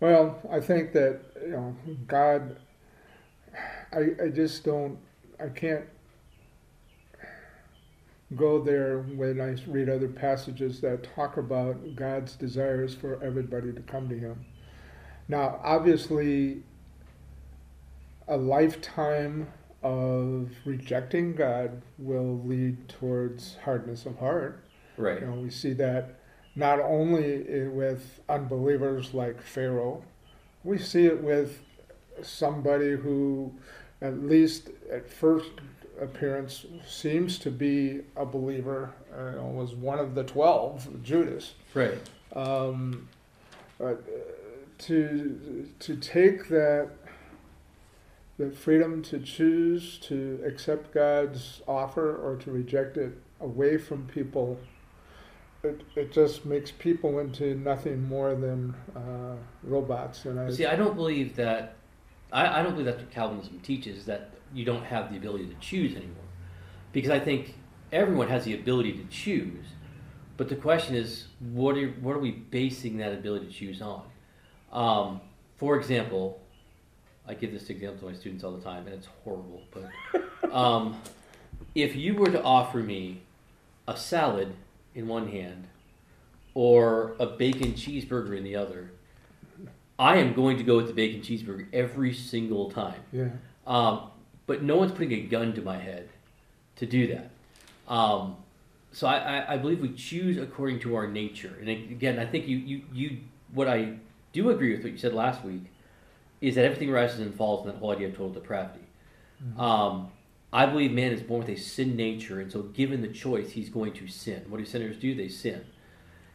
Well, 0.00 0.38
I 0.50 0.60
think 0.60 0.92
that 0.92 1.20
you 1.42 1.48
know 1.52 1.76
God. 2.06 2.56
I 3.92 4.24
I 4.24 4.28
just 4.28 4.64
don't. 4.64 4.98
I 5.40 5.48
can't 5.48 5.84
go 8.34 8.60
there 8.62 8.98
when 9.00 9.40
I 9.40 9.56
read 9.70 9.88
other 9.88 10.08
passages 10.08 10.80
that 10.80 11.08
talk 11.14 11.36
about 11.36 11.94
God's 11.94 12.34
desires 12.34 12.94
for 12.94 13.22
everybody 13.22 13.72
to 13.72 13.80
come 13.82 14.08
to 14.08 14.18
Him. 14.18 14.44
Now, 15.28 15.60
obviously, 15.62 16.62
a 18.28 18.36
lifetime 18.36 19.48
of 19.82 20.50
rejecting 20.64 21.34
God 21.34 21.82
will 21.98 22.40
lead 22.44 22.88
towards 22.88 23.56
hardness 23.64 24.06
of 24.06 24.18
heart. 24.18 24.64
Right. 24.96 25.20
You 25.20 25.26
know, 25.26 25.34
we 25.34 25.50
see 25.50 25.72
that 25.74 26.20
not 26.54 26.80
only 26.80 27.68
with 27.68 28.20
unbelievers 28.28 29.14
like 29.14 29.40
Pharaoh, 29.42 30.02
we 30.64 30.78
see 30.78 31.06
it 31.06 31.22
with 31.22 31.60
somebody 32.22 32.96
who, 32.96 33.52
at 34.00 34.22
least 34.22 34.70
at 34.90 35.08
first 35.10 35.50
appearance, 36.00 36.66
seems 36.86 37.38
to 37.40 37.50
be 37.50 38.00
a 38.16 38.24
believer. 38.24 38.92
Uh, 39.16 39.30
you 39.30 39.36
know, 39.36 39.46
was 39.46 39.74
one 39.74 39.98
of 39.98 40.14
the 40.14 40.24
twelve, 40.24 40.88
Judas. 41.02 41.54
Right. 41.74 41.98
Um, 42.34 43.08
but 43.78 44.02
to 44.78 45.68
to 45.78 45.96
take 45.96 46.48
that 46.48 46.90
the 48.38 48.50
freedom 48.50 49.02
to 49.02 49.18
choose 49.18 49.98
to 49.98 50.42
accept 50.44 50.92
God's 50.92 51.62
offer 51.66 52.14
or 52.14 52.36
to 52.36 52.50
reject 52.50 52.96
it 52.96 53.18
away 53.40 53.78
from 53.78 54.06
people 54.06 54.58
it, 55.66 55.82
it 55.94 56.12
just 56.12 56.46
makes 56.46 56.70
people 56.70 57.18
into 57.18 57.54
nothing 57.54 58.08
more 58.08 58.34
than 58.34 58.74
uh, 58.94 59.36
robots. 59.62 60.24
And 60.24 60.38
I, 60.38 60.50
See, 60.50 60.66
I 60.66 60.76
don't 60.76 60.96
believe 60.96 61.36
that. 61.36 61.76
I, 62.32 62.60
I 62.60 62.62
don't 62.62 62.72
believe 62.72 62.86
that's 62.86 63.00
what 63.00 63.10
Calvinism 63.10 63.60
teaches 63.60 64.04
that 64.06 64.30
you 64.54 64.64
don't 64.64 64.84
have 64.84 65.10
the 65.10 65.16
ability 65.16 65.46
to 65.46 65.54
choose 65.60 65.94
anymore, 65.96 66.24
because 66.92 67.10
I 67.10 67.20
think 67.20 67.54
everyone 67.92 68.28
has 68.28 68.44
the 68.44 68.54
ability 68.54 68.92
to 68.92 69.04
choose, 69.04 69.64
but 70.36 70.48
the 70.48 70.56
question 70.56 70.94
is, 70.94 71.26
what 71.40 71.76
are 71.76 71.88
what 72.00 72.16
are 72.16 72.20
we 72.20 72.32
basing 72.32 72.98
that 72.98 73.12
ability 73.12 73.46
to 73.46 73.52
choose 73.52 73.82
on? 73.82 74.02
Um, 74.76 75.22
for 75.56 75.76
example, 75.76 76.38
I 77.26 77.34
give 77.34 77.50
this 77.50 77.70
example 77.70 78.00
to 78.00 78.12
my 78.12 78.12
students 78.12 78.44
all 78.44 78.52
the 78.52 78.62
time, 78.62 78.86
and 78.86 78.94
it's 78.94 79.08
horrible, 79.24 79.62
but 79.72 80.52
um, 80.54 81.00
if 81.74 81.96
you 81.96 82.14
were 82.14 82.30
to 82.30 82.42
offer 82.42 82.78
me 82.78 83.22
a 83.88 83.96
salad 83.96 84.52
in 84.94 85.08
one 85.08 85.28
hand 85.28 85.66
or 86.54 87.16
a 87.18 87.26
bacon 87.26 87.72
cheeseburger 87.72 88.36
in 88.36 88.44
the 88.44 88.54
other, 88.54 88.90
I 89.98 90.16
am 90.16 90.34
going 90.34 90.58
to 90.58 90.62
go 90.62 90.76
with 90.76 90.88
the 90.88 90.92
bacon 90.92 91.22
cheeseburger 91.22 91.66
every 91.72 92.12
single 92.12 92.70
time. 92.70 93.00
yeah, 93.12 93.30
Um, 93.66 94.10
but 94.46 94.62
no 94.62 94.76
one's 94.76 94.92
putting 94.92 95.12
a 95.12 95.22
gun 95.22 95.54
to 95.54 95.62
my 95.62 95.78
head 95.78 96.10
to 96.76 96.86
do 96.86 97.06
that. 97.08 97.30
Um, 97.88 98.36
so 98.92 99.06
I, 99.06 99.16
I, 99.16 99.54
I 99.54 99.56
believe 99.56 99.80
we 99.80 99.94
choose 99.94 100.36
according 100.36 100.80
to 100.80 100.96
our 100.96 101.06
nature. 101.06 101.56
And 101.60 101.68
again, 101.68 102.18
I 102.18 102.26
think 102.26 102.46
you, 102.46 102.58
you, 102.58 102.82
you 102.92 103.18
what 103.52 103.68
I 103.68 103.94
do 104.42 104.50
agree 104.50 104.74
with 104.74 104.82
what 104.82 104.92
you 104.92 104.98
said 104.98 105.14
last 105.14 105.44
week 105.44 105.64
is 106.40 106.54
that 106.54 106.64
everything 106.64 106.90
rises 106.90 107.20
and 107.20 107.34
falls 107.34 107.66
in 107.66 107.72
that 107.72 107.78
whole 107.78 107.90
idea 107.90 108.08
of 108.08 108.12
total 108.12 108.30
depravity. 108.30 108.84
Um, 109.58 110.10
I 110.52 110.66
believe 110.66 110.92
man 110.92 111.12
is 111.12 111.22
born 111.22 111.40
with 111.40 111.50
a 111.50 111.60
sin 111.60 111.96
nature, 111.96 112.40
and 112.40 112.50
so 112.50 112.62
given 112.62 113.02
the 113.02 113.08
choice, 113.08 113.50
he's 113.50 113.68
going 113.68 113.92
to 113.94 114.06
sin. 114.06 114.44
What 114.48 114.58
do 114.58 114.64
sinners 114.64 114.96
do? 114.96 115.14
They 115.14 115.28
sin. 115.28 115.64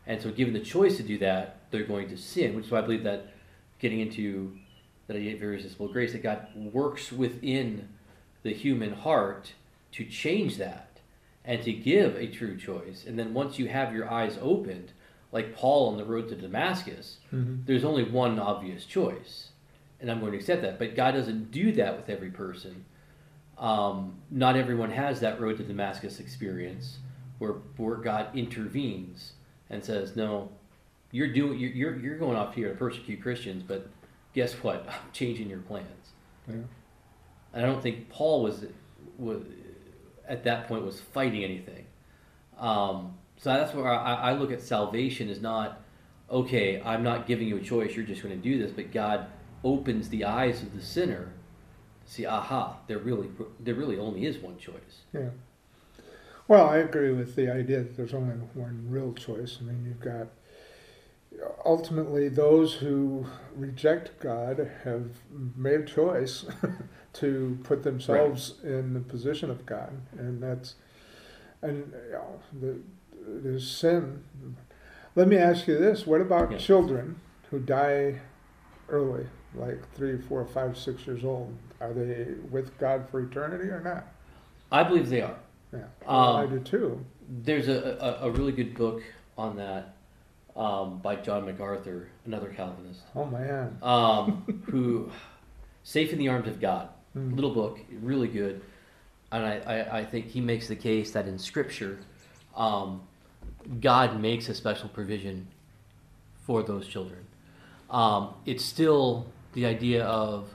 And 0.05 0.21
so, 0.21 0.31
given 0.31 0.53
the 0.53 0.59
choice 0.59 0.97
to 0.97 1.03
do 1.03 1.17
that, 1.19 1.61
they're 1.71 1.83
going 1.83 2.09
to 2.09 2.17
sin, 2.17 2.55
which 2.55 2.65
is 2.65 2.71
why 2.71 2.79
I 2.79 2.81
believe 2.81 3.03
that 3.03 3.33
getting 3.79 3.99
into 3.99 4.57
that 5.07 5.15
idea 5.15 5.35
of 5.35 5.41
irresistible 5.41 5.87
grace, 5.87 6.11
that 6.13 6.23
God 6.23 6.47
works 6.55 7.11
within 7.11 7.89
the 8.43 8.53
human 8.53 8.93
heart 8.93 9.53
to 9.93 10.05
change 10.05 10.57
that 10.57 10.99
and 11.45 11.61
to 11.63 11.73
give 11.73 12.15
a 12.15 12.27
true 12.27 12.57
choice. 12.57 13.05
And 13.07 13.17
then 13.17 13.33
once 13.33 13.57
you 13.57 13.67
have 13.67 13.93
your 13.93 14.11
eyes 14.11 14.37
opened, 14.41 14.91
like 15.31 15.55
Paul 15.55 15.89
on 15.89 15.97
the 15.97 16.03
road 16.05 16.27
to 16.29 16.35
Damascus, 16.35 17.17
Mhm. 17.33 17.65
there's 17.65 17.83
only 17.85 18.03
one 18.03 18.37
obvious 18.39 18.85
choice. 18.85 19.49
And 19.99 20.09
I'm 20.09 20.19
going 20.19 20.31
to 20.31 20.37
accept 20.37 20.61
that. 20.63 20.79
But 20.79 20.95
God 20.95 21.11
doesn't 21.11 21.51
do 21.51 21.71
that 21.73 21.95
with 21.95 22.09
every 22.09 22.31
person. 22.31 22.85
Um, 23.57 24.15
not 24.31 24.55
everyone 24.55 24.89
has 24.91 25.19
that 25.19 25.39
road 25.39 25.57
to 25.57 25.63
Damascus 25.63 26.19
experience 26.19 26.97
where, 27.37 27.53
where 27.77 27.97
God 27.97 28.35
intervenes 28.35 29.33
and 29.69 29.83
says, 29.83 30.15
no, 30.15 30.49
you're 31.11 31.31
doing, 31.31 31.59
you're, 31.59 31.69
you're, 31.71 31.95
you're 31.99 32.17
going 32.17 32.35
off 32.35 32.55
here 32.55 32.69
to 32.69 32.75
persecute 32.75 33.21
Christians, 33.21 33.61
but 33.63 33.87
guess 34.33 34.53
what? 34.63 34.85
I'm 34.89 35.11
changing 35.13 35.49
your 35.49 35.59
plans. 35.59 36.09
yeah, 36.47 36.55
And 37.53 37.63
I 37.65 37.67
don't 37.67 37.81
think 37.83 38.09
Paul 38.09 38.41
was, 38.43 38.65
was 39.19 39.43
at 40.27 40.43
that 40.45 40.67
point 40.67 40.83
was 40.83 40.99
fighting 40.99 41.43
anything. 41.43 41.85
Um, 42.57 43.15
so 43.41 43.49
that's 43.49 43.73
where 43.73 43.91
I, 43.91 44.13
I 44.13 44.33
look 44.33 44.51
at 44.51 44.61
salvation 44.61 45.27
as 45.27 45.41
not, 45.41 45.81
okay, 46.29 46.79
I'm 46.85 47.01
not 47.01 47.25
giving 47.25 47.47
you 47.47 47.57
a 47.57 47.61
choice, 47.61 47.95
you're 47.95 48.05
just 48.05 48.21
going 48.21 48.35
to 48.35 48.41
do 48.41 48.61
this, 48.61 48.71
but 48.71 48.91
God 48.91 49.25
opens 49.63 50.09
the 50.09 50.25
eyes 50.25 50.61
of 50.61 50.75
the 50.75 50.81
sinner 50.81 51.33
to 52.05 52.11
see, 52.11 52.25
aha, 52.27 52.77
there 52.85 52.99
really, 52.99 53.29
there 53.59 53.73
really 53.73 53.97
only 53.97 54.27
is 54.27 54.37
one 54.37 54.59
choice. 54.59 55.01
yeah. 55.11 55.29
Well, 56.47 56.69
I 56.69 56.77
agree 56.77 57.13
with 57.13 57.35
the 57.35 57.51
idea 57.51 57.79
that 57.79 57.97
there's 57.97 58.13
only 58.13 58.35
one 58.35 58.85
real 58.89 59.13
choice. 59.13 59.57
I 59.59 59.63
mean, 59.63 59.85
you've 59.85 60.01
got 60.01 60.27
ultimately 61.65 62.29
those 62.29 62.73
who 62.73 63.25
reject 63.55 64.19
God 64.19 64.69
have 64.83 65.09
made 65.55 65.79
a 65.79 65.85
choice 65.85 66.45
to 67.13 67.57
put 67.63 67.83
themselves 67.83 68.55
in 68.63 68.93
the 68.93 68.99
position 68.99 69.49
of 69.49 69.65
God, 69.65 69.93
and 70.17 70.43
that's 70.43 70.75
and 71.61 71.93
you 72.07 72.11
know, 72.11 72.41
the, 72.59 72.79
there's 73.25 73.69
sin. 73.69 74.23
Let 75.15 75.27
me 75.27 75.37
ask 75.37 75.67
you 75.67 75.77
this: 75.77 76.05
What 76.07 76.21
about 76.21 76.51
Yeah. 76.51 76.57
children 76.57 77.19
who 77.49 77.59
die 77.59 78.19
early, 78.89 79.25
like 79.55 79.91
three, 79.93 80.17
four, 80.17 80.45
five, 80.45 80.77
six 80.77 81.05
years 81.05 81.23
old? 81.23 81.55
Are 81.79 81.93
they 81.93 82.35
with 82.49 82.77
God 82.77 83.07
for 83.09 83.21
eternity 83.21 83.69
or 83.69 83.81
not? 83.81 84.05
I 84.71 84.83
believe 84.83 85.09
they 85.09 85.21
are. 85.21 85.35
Yeah, 85.73 85.79
well, 86.05 86.35
I 86.37 86.43
Um, 86.43 86.49
do 86.49 86.59
too. 86.59 87.05
There's 87.43 87.67
a, 87.67 87.97
a, 88.21 88.27
a 88.27 88.31
really 88.31 88.51
good 88.51 88.75
book 88.75 89.01
on 89.37 89.55
that 89.57 89.95
um, 90.55 90.99
by 90.99 91.15
John 91.15 91.45
MacArthur, 91.45 92.09
another 92.25 92.49
Calvinist, 92.49 93.01
Oh 93.15 93.25
man. 93.25 93.77
um, 93.81 94.63
who, 94.69 95.09
Safe 95.83 96.11
in 96.13 96.19
the 96.19 96.27
Arms 96.27 96.47
of 96.47 96.59
God. 96.59 96.89
Mm. 97.17 97.35
little 97.35 97.53
book, 97.53 97.79
really 98.01 98.27
good. 98.29 98.61
And 99.33 99.45
I, 99.45 99.57
I, 99.65 99.97
I 99.99 100.05
think 100.05 100.27
he 100.27 100.39
makes 100.41 100.67
the 100.67 100.75
case 100.75 101.11
that 101.11 101.27
in 101.27 101.37
Scripture, 101.39 101.99
um, 102.55 103.01
God 103.79 104.19
makes 104.19 104.49
a 104.49 104.53
special 104.53 104.89
provision 104.89 105.47
for 106.45 106.63
those 106.63 106.87
children. 106.87 107.25
Um, 107.89 108.33
it's 108.45 108.63
still 108.65 109.27
the 109.53 109.65
idea 109.65 110.05
of 110.05 110.47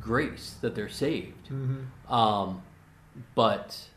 grace 0.00 0.56
that 0.60 0.74
they're 0.74 0.88
saved. 0.88 1.48
Mhm. 1.48 1.86
Um, 2.10 2.62
but 3.34 3.88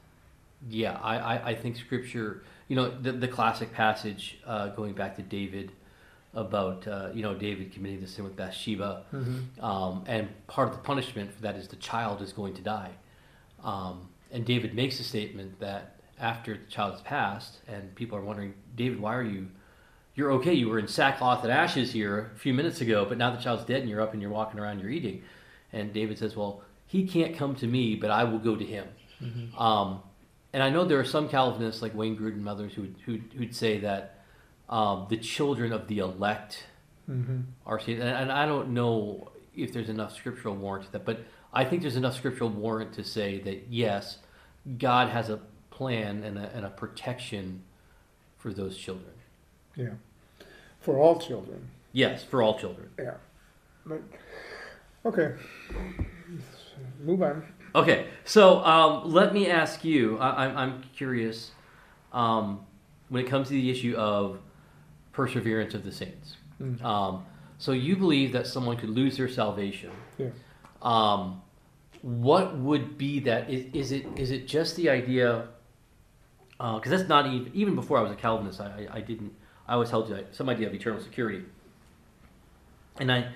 yeah, 0.69 0.97
I, 1.01 1.17
I, 1.17 1.47
I 1.49 1.55
think 1.55 1.75
Scripture, 1.75 2.43
you 2.67 2.75
know, 2.75 2.89
the, 2.89 3.11
the 3.11 3.27
classic 3.27 3.73
passage 3.73 4.39
uh, 4.45 4.69
going 4.69 4.93
back 4.93 5.15
to 5.17 5.21
David 5.21 5.71
about, 6.33 6.87
uh, 6.87 7.09
you 7.13 7.21
know, 7.21 7.33
David 7.35 7.73
committing 7.73 8.01
the 8.01 8.07
sin 8.07 8.23
with 8.23 8.35
Bathsheba. 8.35 9.03
Mhm. 9.13 9.61
Um, 9.63 10.03
and 10.07 10.29
part 10.47 10.69
of 10.69 10.75
the 10.75 10.81
punishment 10.81 11.33
for 11.33 11.41
that 11.41 11.55
is 11.55 11.67
the 11.67 11.75
child 11.75 12.21
is 12.21 12.33
going 12.33 12.53
to 12.55 12.61
die. 12.61 12.91
Um, 13.63 14.09
and 14.31 14.45
David 14.45 14.73
makes 14.73 14.99
a 14.99 15.03
statement 15.03 15.59
that 15.59 15.98
after 16.19 16.53
the 16.53 16.71
child 16.71 16.93
has 16.93 17.01
passed, 17.01 17.59
and 17.67 17.93
people 17.95 18.17
are 18.17 18.21
wondering, 18.21 18.53
David, 18.75 18.99
why 18.99 19.15
are 19.15 19.23
you? 19.23 19.47
You're 20.15 20.31
okay. 20.33 20.53
You 20.53 20.67
were 20.69 20.79
in 20.79 20.88
sackcloth 20.88 21.43
and 21.43 21.51
ashes 21.51 21.91
here 21.93 22.31
a 22.35 22.39
few 22.39 22.53
minutes 22.53 22.81
ago, 22.81 23.05
but 23.07 23.17
now 23.17 23.31
the 23.33 23.41
child's 23.41 23.63
dead, 23.65 23.81
and 23.81 23.89
you're 23.89 24.01
up 24.01 24.13
and 24.13 24.21
you're 24.21 24.31
walking 24.31 24.59
around, 24.59 24.79
you're 24.79 24.89
eating. 24.89 25.23
And 25.71 25.93
David 25.93 26.17
says, 26.17 26.35
"Well, 26.35 26.61
he 26.88 27.07
can't 27.07 27.35
come 27.35 27.55
to 27.55 27.67
me, 27.67 27.95
but 27.95 28.11
I 28.11 28.23
will 28.25 28.39
go 28.39 28.55
to 28.55 28.65
him." 28.65 28.88
Mhm. 29.21 29.59
Um, 29.59 30.01
and 30.51 30.61
I 30.63 30.69
know 30.69 30.83
there 30.83 30.99
are 30.99 31.05
some 31.05 31.29
Calvinists 31.29 31.81
like 31.81 31.93
Wayne 31.95 32.17
Grudem 32.17 32.39
and 32.39 32.49
others 32.49 32.73
who 32.73 32.88
who'd, 33.05 33.31
who'd 33.38 33.55
say 33.55 33.77
that 33.79 34.15
um, 34.67 35.05
the 35.09 35.17
children 35.17 35.71
of 35.71 35.88
the 35.88 35.99
elect 35.99 36.65
Mhm. 37.09 37.43
are 37.65 37.79
saved. 37.79 38.01
And, 38.01 38.09
and 38.09 38.31
I 38.31 38.45
don't 38.45 38.69
know 38.69 39.31
if 39.55 39.71
there's 39.73 39.89
enough 39.89 40.15
scriptural 40.15 40.55
warrant 40.55 40.85
to 40.88 40.91
that, 40.93 41.05
but 41.05 41.19
I 41.53 41.65
think 41.65 41.81
there's 41.81 41.95
enough 41.95 42.15
scriptural 42.15 42.49
warrant 42.51 42.93
to 42.93 43.03
say 43.03 43.39
that 43.39 43.67
yes, 43.69 44.19
God 44.77 45.09
has 45.09 45.29
a 45.29 45.39
plan 45.79 46.25
and 46.25 46.38
a, 46.38 46.51
and 46.53 46.65
a 46.65 46.69
protection 46.69 47.63
for 48.38 48.51
those 48.51 48.77
children. 48.77 49.13
Yeah. 49.77 49.91
For 50.81 50.98
all 50.98 51.17
children. 51.19 51.69
Yes, 51.93 52.21
for 52.21 52.43
all 52.43 52.59
children. 52.59 52.89
Yeah. 53.00 53.13
But, 53.86 54.01
okay. 55.05 55.36
Move 57.01 57.24
on. 57.24 57.45
Okay, 57.74 58.07
so 58.25 58.62
um, 58.65 59.09
let 59.13 59.33
me 59.33 59.50
ask 59.50 59.86
you. 59.86 60.17
I, 60.17 60.45
I'm, 60.45 60.57
I'm 60.57 60.83
curious 60.93 61.51
um, 62.12 62.59
when 63.07 63.24
it 63.25 63.29
comes 63.29 63.48
to 63.48 63.53
the 63.53 63.71
issue 63.71 63.95
of 63.95 64.39
perseverance 65.13 65.74
of 65.74 65.86
the 65.86 65.93
saints. 65.93 66.36
Mm. 66.62 66.83
Um, 66.83 67.25
so 67.57 67.71
you 67.71 67.95
believe 67.95 68.33
that 68.33 68.48
someone 68.48 68.75
could 68.75 68.89
lose 68.89 69.15
their 69.15 69.29
salvation. 69.29 69.91
Yeah. 70.17 70.31
Um, 70.81 71.41
what 72.01 72.57
would 72.57 72.98
be 72.98 73.21
that? 73.21 73.50
Is, 73.50 73.74
is 73.74 73.91
it 73.93 74.05
is 74.17 74.31
it 74.31 74.45
just 74.45 74.75
the 74.75 74.89
idea? 74.89 75.48
Because 76.59 76.91
that's 76.91 77.07
not 77.07 77.25
even 77.27 77.51
even 77.55 77.73
before 77.75 77.97
I 77.97 78.01
was 78.01 78.11
a 78.11 78.15
Calvinist. 78.15 78.59
I, 78.59 78.87
I, 78.91 78.97
I 78.97 79.01
didn't. 79.01 79.33
I 79.67 79.73
always 79.73 79.89
held 79.89 80.07
to 80.09 80.25
some 80.31 80.49
idea 80.49 80.67
of 80.67 80.73
eternal 80.73 80.99
security. 81.01 81.43
And 82.99 83.11
I, 83.11 83.27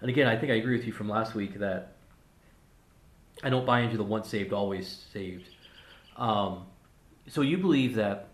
and 0.00 0.10
again, 0.10 0.26
I 0.26 0.36
think 0.36 0.50
I 0.50 0.56
agree 0.56 0.76
with 0.76 0.84
you 0.86 0.92
from 0.92 1.08
last 1.08 1.34
week 1.34 1.58
that 1.60 1.92
I 3.44 3.50
don't 3.50 3.64
buy 3.64 3.80
into 3.80 3.96
the 3.96 4.02
once 4.04 4.28
saved, 4.28 4.52
always 4.52 5.04
saved. 5.12 5.48
Um, 6.16 6.64
so 7.28 7.42
you 7.42 7.56
believe 7.58 7.94
that 7.94 8.28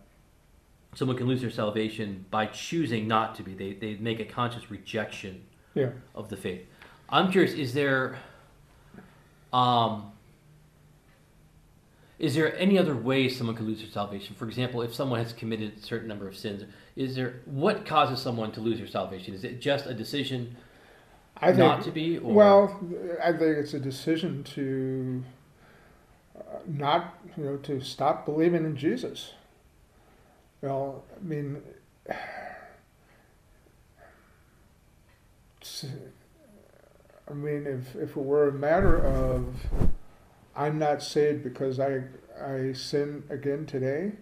someone 0.95 1.17
can 1.17 1.26
lose 1.26 1.43
their 1.43 1.50
salvation 1.50 2.25
by 2.31 2.47
choosing 2.47 3.07
not 3.07 3.35
to 3.35 3.43
be. 3.43 3.55
They, 3.55 3.75
they 3.75 3.97
make 3.97 4.19
a 4.21 4.25
conscious 4.25 4.71
rejection 4.71 5.43
Yeah. 5.75 5.90
of 6.14 6.31
the 6.31 6.37
faith. 6.37 6.62
I'm 7.11 7.31
curious, 7.31 7.52
is 7.52 7.75
there 7.75 8.19
um 9.52 10.12
is 12.19 12.35
there 12.35 12.57
any 12.59 12.79
other 12.79 12.97
way 12.97 13.29
someone 13.29 13.55
could 13.55 13.67
lose 13.67 13.81
their 13.81 13.91
salvation? 13.91 14.35
For 14.35 14.47
example, 14.47 14.83
if 14.83 14.95
someone 14.95 15.21
has 15.23 15.33
committed 15.33 15.79
a 15.79 15.81
certain 15.81 16.09
number 16.09 16.27
of 16.27 16.37
sins, 16.37 16.65
is 16.97 17.15
there 17.15 17.41
what 17.45 17.87
causes 17.87 18.21
someone 18.21 18.51
to 18.53 18.61
lose 18.61 18.79
their 18.79 18.89
salvation? 18.89 19.35
Is 19.35 19.45
it 19.45 19.61
just 19.61 19.87
a 19.87 19.95
decision 19.95 20.57
I 21.37 21.49
think, 21.49 21.59
not 21.59 21.83
to 21.85 21.91
be 21.93 22.19
or 22.19 22.35
well, 22.35 22.81
I 23.23 23.31
think 23.33 23.59
it's 23.59 23.75
a 23.75 23.79
decision 23.79 24.43
to 24.45 25.23
uh, 26.37 26.41
not, 26.67 27.19
you 27.37 27.45
know, 27.45 27.57
to 27.59 27.81
stop 27.81 28.25
believing 28.25 28.65
in 28.65 28.77
Jesus. 28.77 29.35
Well, 30.61 31.05
I 31.17 31.25
mean, 31.25 31.63
I 37.31 37.35
mean, 37.35 37.67
if, 37.67 37.95
if 37.95 38.11
it 38.11 38.17
were 38.17 38.49
a 38.49 38.53
matter 38.53 38.99
of 38.99 39.55
I'm 40.59 40.79
not 40.79 41.03
saved 41.03 41.45
because 41.45 41.79
I 41.79 42.03
I 42.38 42.73
sin 42.73 43.23
again 43.31 43.65
today, 43.65 44.12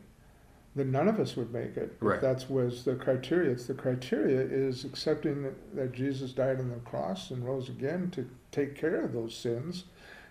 then 0.75 0.93
none 0.93 1.09
of 1.09 1.19
us 1.19 1.37
would 1.37 1.53
make 1.53 1.77
it. 1.77 1.97
Right. 2.01 2.17
If 2.17 2.21
that 2.21 2.51
was 2.51 2.85
the 2.85 2.95
criteria. 2.95 3.51
It's 3.51 3.67
the 3.67 3.75
criteria 3.75 4.41
is 4.41 4.85
accepting 4.85 5.43
that, 5.43 5.77
that 5.77 5.93
Jesus 5.93 6.33
died 6.33 6.61
on 6.61 6.69
the 6.69 6.77
cross 6.77 7.31
and 7.31 7.45
rose 7.45 7.69
again 7.69 8.11
to 8.13 8.29
take 8.53 8.75
care 8.75 9.03
of 9.03 9.13
those 9.13 9.35
sins, 9.35 9.85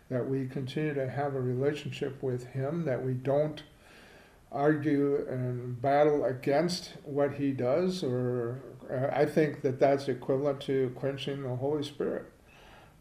that 0.10 0.28
we 0.28 0.48
continue 0.48 0.94
to 0.94 1.10
have 1.10 1.36
a 1.36 1.42
relationship 1.42 2.22
with 2.22 2.46
Him, 2.48 2.86
that 2.86 3.04
we 3.04 3.14
don't 3.14 3.64
argue 4.52 5.28
and 5.28 5.82
battle 5.82 6.24
against 6.26 6.94
what 7.04 7.34
He 7.34 7.52
does, 7.52 8.04
or 8.04 8.62
uh, 8.90 9.08
I 9.12 9.26
think 9.26 9.62
that 9.64 9.80
that's 9.80 10.08
equivalent 10.08 10.62
to 10.62 10.92
quenching 10.96 11.42
the 11.42 11.56
Holy 11.56 11.84
Spirit. 11.84 12.32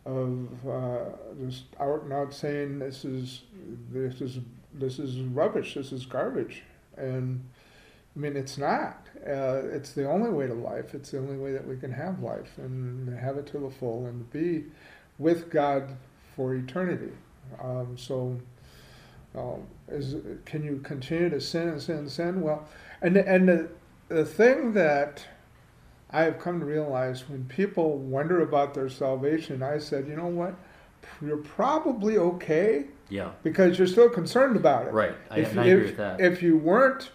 Of 0.06 0.68
uh, 0.68 1.04
just 1.46 1.64
out 1.80 2.02
and 2.02 2.12
out 2.12 2.34
saying 2.34 2.78
this 2.78 3.04
is 3.06 3.42
this 3.90 4.20
is 4.20 4.38
this 4.74 4.98
is 4.98 5.20
rubbish, 5.20 5.74
this 5.74 5.92
is 5.92 6.04
garbage, 6.04 6.62
and 6.96 7.42
I 8.14 8.18
mean 8.18 8.36
it's 8.36 8.58
not. 8.58 9.06
Uh, 9.26 9.62
it's 9.72 9.92
the 9.92 10.06
only 10.06 10.30
way 10.30 10.46
to 10.46 10.54
life. 10.54 10.94
It's 10.94 11.12
the 11.12 11.18
only 11.18 11.38
way 11.38 11.52
that 11.52 11.66
we 11.66 11.78
can 11.78 11.90
have 11.92 12.20
life 12.20 12.58
and 12.58 13.18
have 13.18 13.38
it 13.38 13.46
to 13.48 13.58
the 13.58 13.70
full 13.70 14.06
and 14.06 14.30
be 14.30 14.64
with 15.18 15.50
God 15.50 15.96
for 16.36 16.54
eternity. 16.54 17.12
Um, 17.62 17.96
so, 17.96 18.38
um, 19.34 19.62
is 19.88 20.16
can 20.44 20.64
you 20.64 20.80
continue 20.84 21.30
to 21.30 21.40
sin 21.40 21.68
and 21.68 21.80
sin 21.80 21.98
and 21.98 22.10
sin? 22.10 22.40
Well, 22.42 22.68
and 23.00 23.16
and 23.16 23.48
the 23.48 23.68
the 24.08 24.24
thing 24.24 24.72
that 24.74 25.26
I 26.14 26.22
have 26.22 26.38
come 26.38 26.60
to 26.60 26.64
realize 26.66 27.28
when 27.28 27.44
people 27.46 27.98
wonder 27.98 28.42
about 28.42 28.72
their 28.72 28.88
salvation, 28.88 29.64
I 29.64 29.78
said, 29.78 30.06
you 30.06 30.14
know 30.14 30.28
what, 30.28 30.54
you're 31.20 31.38
probably 31.38 32.16
okay 32.18 32.84
Yeah. 33.08 33.32
because 33.42 33.78
you're 33.78 33.88
still 33.88 34.08
concerned 34.08 34.54
about 34.56 34.86
it. 34.86 34.92
Right. 34.92 35.16
I, 35.28 35.40
If, 35.40 35.58
I 35.58 35.64
if, 35.66 35.82
with 35.82 35.96
that. 35.96 36.20
if 36.20 36.40
you 36.40 36.56
weren't 36.56 37.10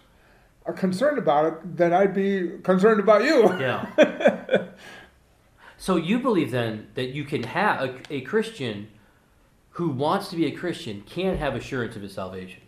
uh, 0.66 0.72
concerned 0.72 1.16
about 1.16 1.46
it, 1.46 1.76
then 1.78 1.94
I'd 1.94 2.12
be 2.14 2.58
concerned 2.62 3.00
about 3.00 3.24
you. 3.24 3.44
Yeah. 3.58 3.86
so 5.78 5.96
you 5.96 6.18
believe 6.18 6.50
then 6.50 6.88
that 6.94 7.06
you 7.14 7.24
can 7.24 7.42
have 7.44 7.80
a, 7.80 7.98
a 8.10 8.20
Christian 8.20 8.88
who 9.70 9.88
wants 9.88 10.28
to 10.28 10.36
be 10.36 10.44
a 10.44 10.50
Christian 10.50 11.00
can 11.02 11.38
have 11.38 11.54
assurance 11.54 11.96
of 11.96 12.02
his 12.02 12.12
salvation. 12.12 12.60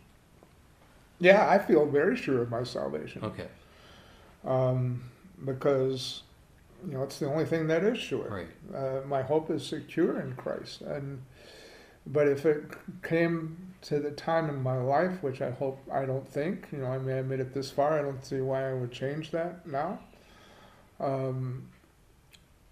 Yeah, 1.21 1.47
I 1.47 1.59
feel 1.59 1.85
very 1.85 2.17
sure 2.17 2.41
of 2.41 2.49
my 2.51 2.63
salvation 2.65 3.23
Okay. 3.23 3.49
um, 4.47 5.05
because 5.45 6.23
you 6.87 6.95
know 6.95 7.03
it's 7.03 7.19
the 7.19 7.27
only 7.27 7.45
thing 7.45 7.67
that 7.69 7.85
is 7.85 7.99
sure. 7.99 8.29
Right. 8.29 8.77
Uh, 8.77 9.07
my 9.07 9.23
hope 9.23 9.51
is 9.51 9.65
secure 9.65 10.21
in 10.21 10.35
Christ, 10.35 10.83
and 10.83 11.23
but 12.07 12.29
if 12.29 12.45
it 12.45 12.65
came 13.03 13.75
to 13.83 13.99
the 13.99 14.11
time 14.11 14.49
in 14.49 14.63
my 14.63 14.79
life, 14.79 15.23
which 15.23 15.41
I 15.41 15.51
hope 15.51 15.79
I 15.93 16.05
don't 16.05 16.27
think, 16.27 16.69
you 16.73 16.79
know, 16.79 16.87
I 16.87 16.99
may 16.99 17.15
have 17.15 17.27
made 17.27 17.41
it 17.41 17.53
this 17.53 17.71
far. 17.71 17.99
I 17.99 18.03
don't 18.03 18.25
see 18.25 18.41
why 18.41 18.71
I 18.71 18.75
would 18.75 18.93
change 18.93 19.31
that 19.33 19.67
now. 19.67 19.99
Um, 21.01 21.69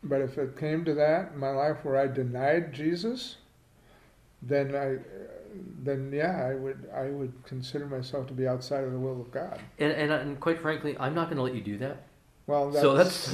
but 0.02 0.20
if 0.20 0.38
it 0.38 0.56
came 0.56 0.84
to 0.84 0.94
that 0.94 1.32
in 1.32 1.38
my 1.38 1.50
life 1.50 1.84
where 1.84 1.96
I 1.96 2.06
denied 2.06 2.72
Jesus, 2.72 3.36
then 4.40 4.74
I, 4.74 4.98
then 5.82 6.10
yeah, 6.14 6.48
I 6.48 6.54
would 6.54 6.88
I 6.94 7.10
would 7.10 7.32
consider 7.44 7.86
myself 7.86 8.26
to 8.28 8.32
be 8.32 8.46
outside 8.46 8.84
of 8.84 8.92
the 8.92 8.98
will 8.98 9.20
of 9.20 9.30
God. 9.30 9.60
And, 9.78 9.92
and, 9.92 10.12
and 10.12 10.40
quite 10.40 10.60
frankly, 10.60 10.96
I'm 10.98 11.14
not 11.14 11.26
going 11.26 11.36
to 11.36 11.42
let 11.42 11.54
you 11.54 11.60
do 11.60 11.76
that. 11.78 12.04
Well, 12.50 12.70
that's, 12.70 12.82
so 12.82 12.94
that's 12.96 13.30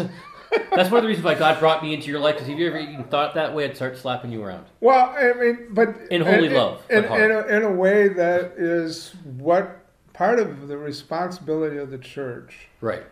that's 0.75 0.91
one 0.91 0.99
of 0.99 1.03
the 1.03 1.09
reasons 1.09 1.25
why 1.25 1.35
God 1.35 1.59
brought 1.59 1.83
me 1.83 1.95
into 1.95 2.09
your 2.09 2.21
life. 2.21 2.35
Because 2.35 2.49
if 2.51 2.59
you 2.59 2.67
ever 2.67 2.79
even 2.79 3.05
thought 3.05 3.35
that 3.35 3.55
way, 3.55 3.65
I'd 3.65 3.75
start 3.75 3.97
slapping 3.97 4.31
you 4.31 4.43
around. 4.45 4.67
Well, 4.81 5.15
I 5.17 5.33
mean, 5.33 5.69
but 5.71 5.97
In 6.11 6.21
holy 6.21 6.49
in, 6.49 6.53
love, 6.53 6.83
in, 6.91 7.05
in, 7.05 7.31
a, 7.31 7.47
in 7.47 7.63
a 7.63 7.71
way 7.73 8.09
that 8.09 8.53
is 8.59 9.15
what 9.39 9.87
part 10.13 10.39
of 10.39 10.69
the 10.69 10.77
responsibility 10.77 11.79
of 11.79 11.91
the 11.91 11.99
church. 11.99 12.69
Right. 12.83 13.05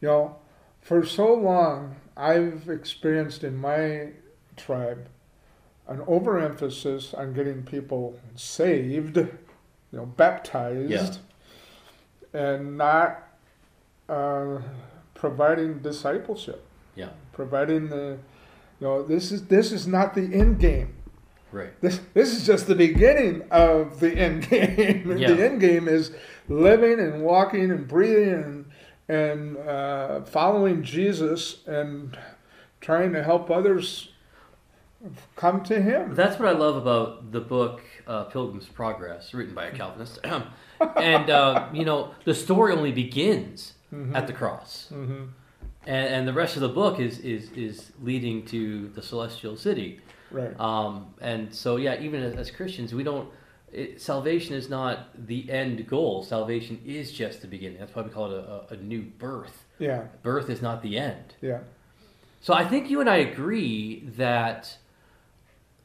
You 0.00 0.08
know, 0.08 0.36
for 0.80 1.04
so 1.04 1.34
long, 1.34 1.96
I've 2.16 2.68
experienced 2.70 3.44
in 3.44 3.56
my 3.56 4.12
tribe 4.56 5.08
an 5.88 6.00
overemphasis 6.06 7.12
on 7.14 7.34
getting 7.34 7.62
people 7.64 8.18
saved, 8.34 9.16
you 9.18 9.28
know, 9.92 10.06
baptized, 10.06 10.90
Yeah. 10.90 11.12
and 12.32 12.78
not 12.78 13.25
uh, 14.08 14.58
providing 15.14 15.78
discipleship, 15.80 16.64
Yeah. 16.94 17.10
providing 17.32 17.88
the, 17.88 18.18
you 18.80 18.86
know, 18.86 19.02
this 19.02 19.32
is 19.32 19.46
this 19.46 19.72
is 19.72 19.86
not 19.86 20.14
the 20.14 20.32
end 20.34 20.58
game. 20.60 20.94
Right. 21.52 21.80
This 21.80 22.00
this 22.14 22.34
is 22.36 22.44
just 22.46 22.66
the 22.66 22.74
beginning 22.74 23.42
of 23.50 24.00
the 24.00 24.12
end 24.12 24.48
game. 24.48 25.10
Yeah. 25.18 25.32
The 25.32 25.44
end 25.46 25.60
game 25.60 25.88
is 25.88 26.10
living 26.48 27.00
and 27.00 27.22
walking 27.22 27.70
and 27.70 27.86
breathing 27.88 28.34
and 28.34 28.64
and 29.08 29.56
uh, 29.58 30.22
following 30.24 30.82
Jesus 30.82 31.64
and 31.66 32.18
trying 32.80 33.12
to 33.12 33.22
help 33.22 33.50
others 33.50 34.10
come 35.36 35.62
to 35.64 35.80
Him. 35.80 36.14
That's 36.14 36.38
what 36.38 36.48
I 36.48 36.52
love 36.58 36.76
about 36.76 37.30
the 37.32 37.40
book 37.40 37.82
uh, 38.06 38.24
Pilgrim's 38.24 38.66
Progress, 38.66 39.32
written 39.32 39.54
by 39.54 39.66
a 39.66 39.72
Calvinist. 39.72 40.18
and 40.96 41.30
uh, 41.30 41.68
you 41.72 41.84
know, 41.84 42.14
the 42.24 42.34
story 42.34 42.72
only 42.72 42.92
begins 42.92 43.74
at 44.14 44.26
the 44.26 44.32
cross, 44.32 44.88
hmm 44.88 45.24
and, 45.86 46.14
and 46.14 46.28
the 46.28 46.32
rest 46.32 46.56
of 46.56 46.62
the 46.62 46.68
book 46.68 46.98
is 46.98 47.18
is 47.20 47.50
is 47.52 47.92
leading 48.02 48.44
to 48.46 48.88
the 48.88 49.02
celestial 49.02 49.56
city. 49.56 50.00
Right. 50.30 50.58
Um, 50.58 51.14
and 51.20 51.54
so, 51.54 51.76
yeah, 51.76 52.00
even 52.00 52.22
as, 52.22 52.34
as 52.34 52.50
Christians, 52.50 52.92
we 52.94 53.04
don't. 53.04 53.28
It, 53.72 54.00
salvation 54.00 54.54
is 54.54 54.68
not 54.68 55.26
the 55.26 55.50
end 55.50 55.86
goal. 55.86 56.22
Salvation 56.22 56.80
is 56.84 57.12
just 57.12 57.40
the 57.40 57.48
beginning. 57.48 57.78
That's 57.78 57.94
why 57.94 58.02
we 58.02 58.10
call 58.10 58.30
it 58.30 58.34
a, 58.34 58.72
a, 58.72 58.74
a 58.74 58.76
new 58.76 59.02
birth. 59.02 59.64
Yeah. 59.78 60.04
Birth 60.22 60.48
is 60.50 60.62
not 60.62 60.82
the 60.82 60.98
end. 60.98 61.34
Yeah. 61.40 61.60
So 62.40 62.54
I 62.54 62.64
think 62.64 62.90
you 62.90 63.00
and 63.00 63.10
I 63.10 63.16
agree 63.16 64.04
that 64.16 64.78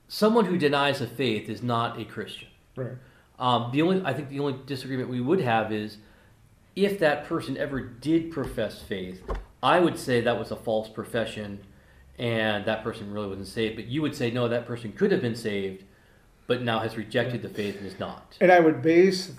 someone 0.07 0.45
who 0.45 0.57
denies 0.57 0.99
the 0.99 1.07
faith 1.07 1.49
is 1.49 1.63
not 1.63 1.99
a 1.99 2.05
Christian. 2.05 2.49
Right. 2.75 2.93
Um, 3.39 3.71
the 3.71 3.81
only 3.81 4.03
I 4.05 4.13
think 4.13 4.29
the 4.29 4.39
only 4.39 4.59
disagreement 4.65 5.09
we 5.09 5.21
would 5.21 5.41
have 5.41 5.71
is 5.71 5.97
if 6.75 6.99
that 6.99 7.25
person 7.25 7.57
ever 7.57 7.79
did 7.81 8.31
profess 8.31 8.81
faith. 8.81 9.21
I 9.63 9.79
would 9.79 9.97
say 9.97 10.21
that 10.21 10.39
was 10.39 10.51
a 10.51 10.55
false 10.55 10.89
profession, 10.89 11.59
and 12.17 12.65
that 12.65 12.83
person 12.83 13.11
really 13.11 13.27
wasn't 13.27 13.47
saved. 13.47 13.75
But 13.75 13.85
you 13.85 14.01
would 14.01 14.15
say 14.15 14.31
no, 14.31 14.47
that 14.47 14.65
person 14.65 14.91
could 14.91 15.11
have 15.11 15.21
been 15.21 15.35
saved, 15.35 15.83
but 16.47 16.61
now 16.61 16.79
has 16.79 16.97
rejected 16.97 17.41
the 17.41 17.49
faith 17.49 17.77
and 17.77 17.85
is 17.85 17.99
not. 17.99 18.37
And 18.41 18.51
I 18.51 18.59
would 18.59 18.81
base 18.81 19.31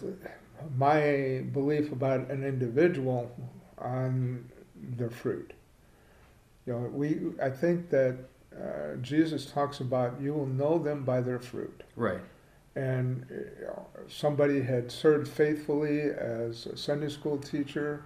my 0.76 1.44
belief 1.52 1.90
about 1.92 2.30
an 2.30 2.44
individual 2.44 3.34
on 3.78 4.48
their 4.76 5.10
fruit. 5.10 5.52
You 6.66 6.72
know, 6.74 6.78
we 6.92 7.18
I 7.42 7.50
think 7.50 7.90
that 7.90 8.18
uh, 8.56 8.96
Jesus 9.00 9.46
talks 9.46 9.80
about 9.80 10.20
you 10.20 10.32
will 10.34 10.46
know 10.46 10.78
them 10.78 11.04
by 11.04 11.20
their 11.20 11.38
fruit. 11.38 11.82
Right. 11.96 12.20
And 12.74 13.26
you 13.30 13.66
know, 13.66 13.86
somebody 14.08 14.62
had 14.62 14.90
served 14.90 15.28
faithfully 15.28 16.00
as 16.02 16.66
a 16.66 16.76
Sunday 16.76 17.08
school 17.08 17.38
teacher 17.38 18.04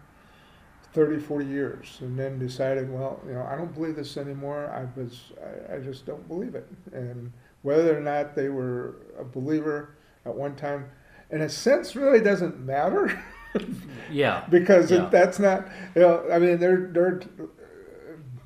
30, 0.93 1.21
40 1.21 1.45
years, 1.45 1.99
and 2.01 2.19
then 2.19 2.39
decided, 2.39 2.91
well, 2.91 3.21
you 3.27 3.35
know, 3.35 3.43
I 3.43 3.55
don't 3.55 3.73
believe 3.75 3.97
this 3.97 4.17
anymore. 4.17 4.71
I 4.71 4.99
was, 4.99 5.33
I, 5.71 5.75
I 5.77 5.79
just 5.81 6.07
don't 6.07 6.27
believe 6.27 6.55
it. 6.55 6.67
And 6.93 7.33
whether 7.63 7.97
or 7.97 8.01
not 8.01 8.35
they 8.35 8.49
were 8.49 8.97
a 9.19 9.25
believer 9.25 9.91
at 10.25 10.35
one 10.35 10.57
time, 10.57 10.87
in 11.31 11.43
a 11.43 11.49
sense, 11.51 11.95
really 11.97 12.21
doesn't 12.21 12.59
matter 12.61 13.23
Yeah. 14.11 14.45
because 14.49 14.91
Yeah. 14.91 15.05
it, 15.07 15.11
that's 15.11 15.39
not, 15.39 15.69
you 15.95 16.01
know, 16.01 16.25
I 16.33 16.39
mean, 16.39 16.59
they're, 16.59 16.87
they're 16.93 17.21
uh, 17.41 17.45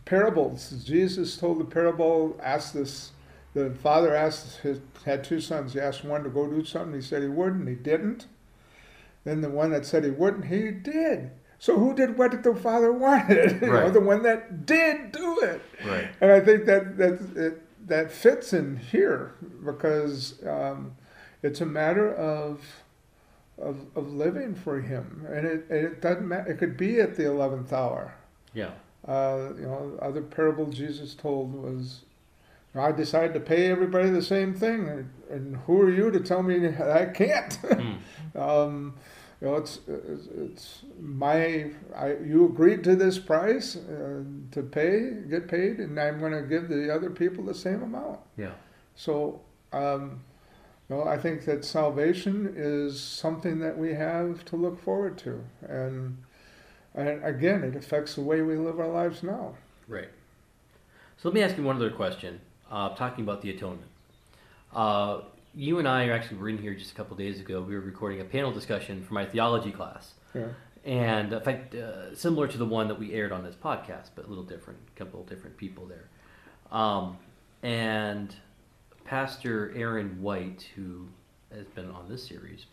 parables. 0.04 0.70
Jesus 0.84 1.36
told 1.36 1.60
the 1.60 1.64
parable, 1.64 2.36
asked 2.42 2.74
this, 2.74 3.12
the 3.54 3.70
father 3.70 4.14
asked 4.14 4.58
his, 4.60 4.80
had 5.04 5.24
two 5.24 5.40
sons. 5.40 5.72
He 5.72 5.80
asked 5.80 6.04
one 6.04 6.22
to 6.22 6.30
go 6.30 6.46
do 6.46 6.64
something. 6.64 6.94
He 6.94 7.00
said 7.00 7.22
he 7.22 7.28
wouldn't. 7.28 7.68
He 7.68 7.74
didn't. 7.74 8.26
Then 9.24 9.40
the 9.40 9.50
one 9.50 9.70
that 9.70 9.84
said 9.84 10.04
he 10.04 10.10
wouldn't, 10.10 10.46
he 10.46 10.70
did. 10.70 11.32
So 11.58 11.78
who 11.78 11.94
did 11.94 12.16
what 12.16 12.30
did 12.30 12.42
the 12.42 12.54
father 12.54 12.92
wanted? 12.92 13.60
You 13.62 13.72
know, 13.72 13.90
the 13.90 14.00
one 14.00 14.22
that 14.22 14.64
did 14.64 15.12
do 15.12 15.40
it. 15.40 15.60
Right. 15.84 16.08
And 16.20 16.32
I 16.32 16.40
think 16.40 16.64
that 16.64 16.96
that 16.96 17.20
it, 17.36 17.86
that 17.86 18.10
fits 18.10 18.52
in 18.52 18.76
here 18.76 19.34
because 19.64 20.42
um, 20.46 20.96
it's 21.42 21.60
a 21.60 21.66
matter 21.66 22.14
of, 22.14 22.64
of 23.58 23.84
of 23.94 24.12
living 24.12 24.54
for 24.54 24.80
Him, 24.80 25.26
and 25.28 25.46
it 25.46 25.66
and 25.68 25.84
it 25.84 26.00
doesn't 26.00 26.26
matter. 26.26 26.50
It 26.50 26.58
could 26.58 26.78
be 26.78 26.98
at 27.00 27.16
the 27.16 27.26
eleventh 27.26 27.72
hour. 27.74 28.14
Yeah. 28.54 28.70
Uh, 29.06 29.52
you 29.56 29.62
know, 29.66 29.98
other 30.00 30.22
parable 30.22 30.66
Jesus 30.66 31.14
told 31.14 31.54
was, 31.54 32.02
I 32.74 32.92
decided 32.92 33.34
to 33.34 33.40
pay 33.40 33.70
everybody 33.70 34.10
the 34.10 34.22
same 34.22 34.54
thing, 34.54 34.88
and, 34.88 35.10
and 35.28 35.56
who 35.66 35.82
are 35.82 35.90
you 35.90 36.10
to 36.10 36.20
tell 36.20 36.42
me 36.42 36.68
I 36.68 37.06
can't? 37.06 37.58
Mm. 37.70 38.36
um, 38.36 38.94
you 39.40 39.48
know, 39.48 39.56
it's, 39.56 39.80
it's, 39.88 40.26
it's 40.26 40.82
my, 41.00 41.70
I, 41.96 42.16
you 42.22 42.44
agreed 42.44 42.84
to 42.84 42.94
this 42.94 43.18
price 43.18 43.74
uh, 43.74 44.22
to 44.50 44.62
pay, 44.62 45.12
get 45.28 45.48
paid, 45.48 45.78
and 45.78 45.98
I'm 45.98 46.20
going 46.20 46.32
to 46.32 46.42
give 46.42 46.68
the 46.68 46.94
other 46.94 47.08
people 47.08 47.44
the 47.44 47.54
same 47.54 47.82
amount. 47.82 48.20
Yeah. 48.36 48.52
So, 48.94 49.40
um, 49.72 50.20
you 50.88 50.96
know, 50.96 51.04
I 51.04 51.16
think 51.16 51.46
that 51.46 51.64
salvation 51.64 52.52
is 52.54 53.00
something 53.00 53.60
that 53.60 53.78
we 53.78 53.94
have 53.94 54.44
to 54.46 54.56
look 54.56 54.82
forward 54.82 55.16
to, 55.18 55.42
and 55.66 56.18
and 56.94 57.24
again, 57.24 57.62
it 57.62 57.76
affects 57.76 58.16
the 58.16 58.22
way 58.22 58.42
we 58.42 58.56
live 58.56 58.80
our 58.80 58.88
lives 58.88 59.22
now. 59.22 59.54
Right. 59.86 60.08
So 61.16 61.28
let 61.28 61.34
me 61.34 61.42
ask 61.42 61.56
you 61.56 61.62
one 61.62 61.76
other 61.76 61.90
question. 61.90 62.40
Uh, 62.70 62.90
talking 62.94 63.24
about 63.24 63.42
the 63.42 63.50
atonement. 63.50 63.90
Uh, 64.72 65.22
you 65.54 65.80
and 65.80 65.88
I 65.88 66.08
actually 66.10 66.36
were 66.38 66.48
in 66.48 66.58
here 66.58 66.72
just 66.74 66.92
a 66.92 66.94
couple 66.94 67.16
days 67.16 67.40
ago. 67.40 67.60
We 67.60 67.74
were 67.74 67.80
recording 67.80 68.20
a 68.20 68.24
panel 68.24 68.52
discussion 68.52 69.02
for 69.02 69.14
my 69.14 69.26
theology 69.26 69.72
class, 69.72 70.12
Yeah. 70.32 70.50
and 70.84 71.32
in 71.32 71.40
fact, 71.40 71.74
uh, 71.74 72.14
similar 72.14 72.46
to 72.46 72.56
the 72.56 72.64
one 72.64 72.86
that 72.86 72.96
we 72.96 73.12
aired 73.12 73.32
on 73.32 73.42
this 73.42 73.56
podcast, 73.56 74.10
but 74.14 74.24
a 74.26 74.28
little 74.28 74.44
different. 74.44 74.78
A 74.94 74.98
couple 74.98 75.20
of 75.20 75.28
different 75.28 75.56
people 75.56 75.86
there, 75.86 76.06
um, 76.70 77.16
and 77.64 78.36
Pastor 79.04 79.72
Aaron 79.74 80.22
White, 80.22 80.68
who 80.76 81.08
has 81.52 81.66
been 81.74 81.90
on 81.90 82.08
this 82.08 82.24
series, 82.24 82.66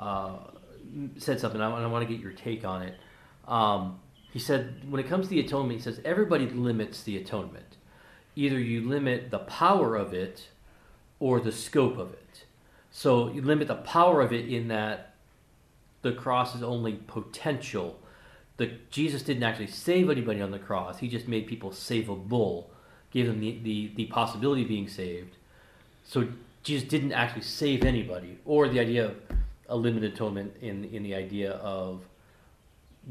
uh, 0.00 0.38
said 1.18 1.38
something. 1.38 1.60
I, 1.60 1.70
I 1.70 1.86
want 1.86 2.08
to 2.08 2.10
get 2.14 2.22
your 2.22 2.32
take 2.32 2.64
on 2.64 2.80
it. 2.80 2.94
Um, 3.46 4.00
he 4.32 4.38
said, 4.38 4.90
when 4.90 5.00
it 5.04 5.08
comes 5.08 5.26
to 5.26 5.30
the 5.30 5.40
atonement, 5.40 5.80
he 5.80 5.82
says 5.82 6.00
everybody 6.06 6.48
limits 6.48 7.02
the 7.02 7.18
atonement. 7.18 7.76
Either 8.38 8.60
you 8.60 8.88
limit 8.88 9.32
the 9.32 9.40
power 9.40 9.96
of 9.96 10.14
it 10.14 10.46
or 11.18 11.40
the 11.40 11.50
scope 11.50 11.98
of 11.98 12.12
it. 12.12 12.44
So 12.92 13.32
you 13.32 13.42
limit 13.42 13.66
the 13.66 13.74
power 13.74 14.20
of 14.20 14.32
it 14.32 14.48
in 14.48 14.68
that 14.68 15.14
the 16.02 16.12
cross 16.12 16.54
is 16.54 16.62
only 16.62 16.92
potential. 17.08 17.98
The, 18.56 18.70
Jesus 18.92 19.22
didn't 19.24 19.42
actually 19.42 19.66
save 19.66 20.08
anybody 20.08 20.40
on 20.40 20.52
the 20.52 20.60
cross. 20.60 21.00
He 21.00 21.08
just 21.08 21.26
made 21.26 21.48
people 21.48 21.70
savable, 21.70 22.66
gave 23.10 23.26
them 23.26 23.40
the, 23.40 23.58
the, 23.64 23.90
the 23.96 24.06
possibility 24.06 24.62
of 24.62 24.68
being 24.68 24.86
saved. 24.86 25.34
So 26.04 26.28
Jesus 26.62 26.88
didn't 26.88 27.14
actually 27.14 27.42
save 27.42 27.82
anybody. 27.82 28.38
Or 28.44 28.68
the 28.68 28.78
idea 28.78 29.06
of 29.06 29.16
a 29.68 29.76
limited 29.76 30.14
atonement 30.14 30.54
in, 30.60 30.84
in 30.84 31.02
the 31.02 31.16
idea 31.16 31.54
of 31.54 32.02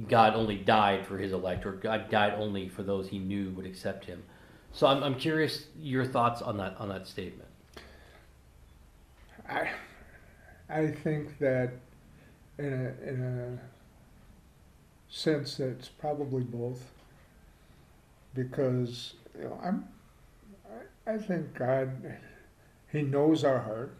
God 0.07 0.35
only 0.35 0.55
died 0.55 1.05
for 1.05 1.17
his 1.17 1.33
elect, 1.33 1.65
or 1.65 1.73
God 1.73 2.09
died 2.09 2.35
only 2.37 2.69
for 2.69 2.83
those 2.83 3.09
he 3.09 3.19
knew 3.19 3.49
would 3.49 3.65
accept 3.65 4.05
him. 4.05 4.23
So 4.77 4.85
I'm, 4.85 5.01
I'm 5.03 5.15
curious 5.15 5.65
your 5.81 6.05
thoughts 6.05 6.43
on 6.43 6.57
that 6.57 6.75
on 6.77 6.89
that 6.89 7.07
statement. 7.07 7.49
I, 9.49 9.71
I 10.69 10.85
think 10.85 11.39
that 11.39 11.71
in 12.59 12.65
a, 12.65 13.09
in 13.09 13.59
a 13.59 15.11
sense 15.11 15.57
that 15.57 15.69
it's 15.69 15.87
probably 15.87 16.43
both. 16.43 16.91
Because 18.35 19.15
you 19.35 19.45
know, 19.45 19.59
I'm, 19.65 19.87
I, 21.07 21.13
I 21.13 21.17
think 21.17 21.55
God, 21.55 21.89
He 22.91 23.01
knows 23.01 23.43
our 23.43 23.57
heart. 23.57 23.95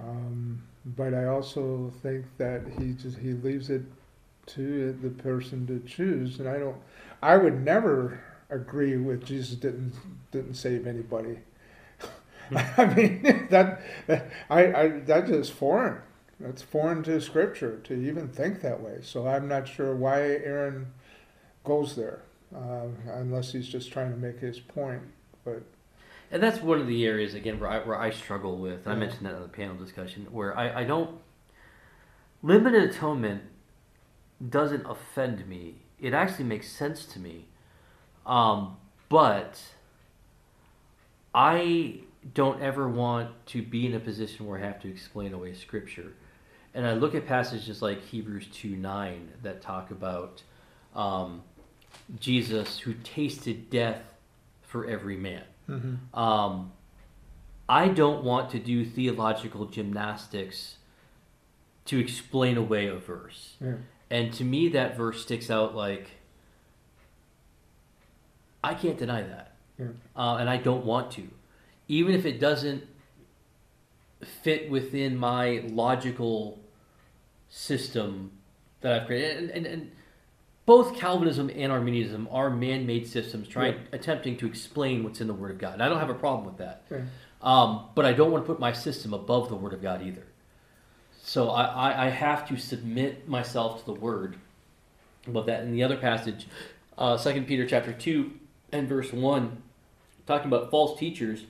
Um, 0.00 0.64
but 0.84 1.14
I 1.14 1.26
also 1.26 1.92
think 2.02 2.24
that 2.38 2.62
He 2.76 2.90
just 2.94 3.18
He 3.18 3.34
leaves 3.34 3.70
it 3.70 3.82
to 4.46 4.98
the 5.00 5.10
person 5.10 5.64
to 5.68 5.78
choose, 5.86 6.40
and 6.40 6.48
I 6.48 6.58
don't. 6.58 6.78
I 7.22 7.36
would 7.36 7.64
never 7.64 8.24
agree 8.50 8.96
with 8.96 9.24
Jesus 9.24 9.56
didn't 9.56 9.92
didn't 10.30 10.54
save 10.54 10.86
anybody. 10.86 11.38
I 12.50 12.94
mean 12.94 13.46
that, 13.50 13.80
that 14.06 14.30
I, 14.48 14.72
I 14.72 14.88
that's 15.00 15.30
just 15.30 15.52
foreign. 15.52 16.00
That's 16.40 16.62
foreign 16.62 17.02
to 17.04 17.20
Scripture 17.20 17.78
to 17.84 17.94
even 17.94 18.28
think 18.28 18.60
that 18.62 18.80
way. 18.80 18.98
So 19.02 19.26
I'm 19.26 19.48
not 19.48 19.66
sure 19.66 19.94
why 19.94 20.20
Aaron 20.20 20.86
goes 21.64 21.96
there, 21.96 22.22
uh, 22.54 22.86
unless 23.12 23.52
he's 23.52 23.68
just 23.68 23.92
trying 23.92 24.12
to 24.12 24.16
make 24.16 24.38
his 24.38 24.60
point. 24.60 25.02
But 25.44 25.62
And 26.30 26.42
that's 26.42 26.62
one 26.62 26.80
of 26.80 26.86
the 26.86 27.04
areas 27.04 27.34
again 27.34 27.58
where 27.58 27.70
I 27.70 27.78
where 27.80 27.98
I 27.98 28.10
struggle 28.10 28.56
with. 28.56 28.86
And 28.86 28.92
I 28.92 28.96
mentioned 28.96 29.26
that 29.26 29.34
in 29.34 29.42
the 29.42 29.48
panel 29.48 29.76
discussion 29.76 30.26
where 30.30 30.56
I, 30.56 30.82
I 30.82 30.84
don't 30.84 31.18
limited 32.42 32.84
atonement 32.90 33.42
doesn't 34.48 34.86
offend 34.86 35.46
me. 35.48 35.82
It 36.00 36.14
actually 36.14 36.44
makes 36.44 36.70
sense 36.70 37.04
to 37.06 37.18
me. 37.18 37.46
Um, 38.28 38.76
but 39.08 39.60
I 41.34 42.00
don't 42.34 42.60
ever 42.62 42.88
want 42.88 43.30
to 43.46 43.62
be 43.62 43.86
in 43.86 43.94
a 43.94 44.00
position 44.00 44.46
where 44.46 44.58
I 44.58 44.64
have 44.66 44.80
to 44.82 44.88
explain 44.88 45.32
away 45.32 45.54
scripture. 45.54 46.12
And 46.74 46.86
I 46.86 46.92
look 46.92 47.14
at 47.14 47.26
passages 47.26 47.80
like 47.80 48.02
Hebrews 48.04 48.46
2 48.52 48.76
9 48.76 49.32
that 49.42 49.62
talk 49.62 49.90
about 49.90 50.42
um, 50.94 51.42
Jesus 52.20 52.78
who 52.80 52.94
tasted 53.02 53.70
death 53.70 54.02
for 54.62 54.86
every 54.86 55.16
man. 55.16 55.44
Um, 56.14 56.72
I 57.68 57.88
don't 57.88 58.24
want 58.24 58.50
to 58.50 58.58
do 58.58 58.84
theological 58.84 59.66
gymnastics 59.66 60.76
to 61.86 61.98
explain 61.98 62.56
away 62.56 62.86
a 62.86 62.96
verse. 62.96 63.56
yeah, 63.60 63.74
And 64.10 64.32
to 64.34 64.44
me, 64.44 64.68
that 64.70 64.96
verse 64.96 65.22
sticks 65.22 65.50
out 65.50 65.74
like 65.74 66.10
I 68.62 68.74
can't 68.74 68.98
deny 68.98 69.22
that. 69.22 69.54
Yeah. 69.78 69.86
Uh, 70.16 70.36
and 70.36 70.50
I 70.50 70.56
don't 70.56 70.84
want 70.84 71.10
to. 71.12 71.22
Even 71.88 72.14
if 72.14 72.26
it 72.26 72.40
doesn't 72.40 72.84
fit 74.42 74.70
within 74.70 75.16
my 75.16 75.62
logical 75.68 76.58
system 77.48 78.32
that 78.80 79.00
I've 79.00 79.06
created. 79.06 79.38
And, 79.38 79.50
and, 79.50 79.66
and 79.66 79.90
both 80.66 80.96
Calvinism 80.96 81.50
and 81.54 81.72
Arminianism 81.72 82.28
are 82.30 82.50
man 82.50 82.86
made 82.86 83.06
systems 83.06 83.48
trying 83.48 83.74
Yeah. 83.74 83.80
attempting 83.92 84.36
to 84.38 84.46
explain 84.46 85.02
what's 85.04 85.20
in 85.20 85.26
the 85.28 85.34
Word 85.34 85.50
of 85.52 85.58
God. 85.58 85.74
And 85.74 85.82
I 85.82 85.88
don't 85.88 85.98
have 85.98 86.10
a 86.10 86.14
problem 86.14 86.46
with 86.46 86.58
that. 86.58 86.82
yeah. 86.90 87.02
Um, 87.40 87.84
but 87.94 88.04
I 88.04 88.12
don't 88.12 88.32
want 88.32 88.44
to 88.44 88.46
put 88.46 88.58
my 88.58 88.72
system 88.72 89.14
above 89.14 89.48
the 89.48 89.54
Word 89.54 89.72
of 89.72 89.80
God 89.80 90.02
either. 90.02 90.24
So 91.22 91.50
I, 91.50 91.64
I, 91.64 92.06
I 92.06 92.10
have 92.10 92.48
to 92.48 92.56
submit 92.56 93.28
myself 93.28 93.80
to 93.80 93.86
the 93.86 94.00
Word 94.00 94.36
above 95.26 95.46
that. 95.46 95.62
In 95.62 95.72
the 95.72 95.84
other 95.84 95.96
passage, 95.96 96.48
uh, 96.96 97.16
2 97.16 97.42
Peter 97.42 97.64
chapter 97.66 97.92
2 97.92 98.30
and 98.72 98.88
verse 98.88 99.12
1, 99.12 99.62
talking 100.26 100.48
about 100.48 100.70
false 100.70 100.98
teachers 100.98 101.44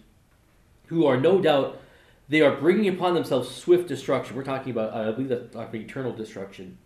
who 0.87 1.07
are 1.07 1.19
no 1.19 1.41
doubt, 1.41 1.81
they 2.29 2.41
are 2.41 2.57
bringing 2.57 2.89
upon 2.89 3.15
themselves 3.15 3.55
swift 3.55 3.89
destruction. 3.89 4.37
We're 4.37 4.45
talking 4.45 4.73
about, 4.73 4.93
uh, 4.93 5.09
I 5.09 5.13
believe 5.13 5.29
that's 5.29 5.53
talking 5.53 5.83
eternal 5.83 6.13
destruction. 6.13 6.79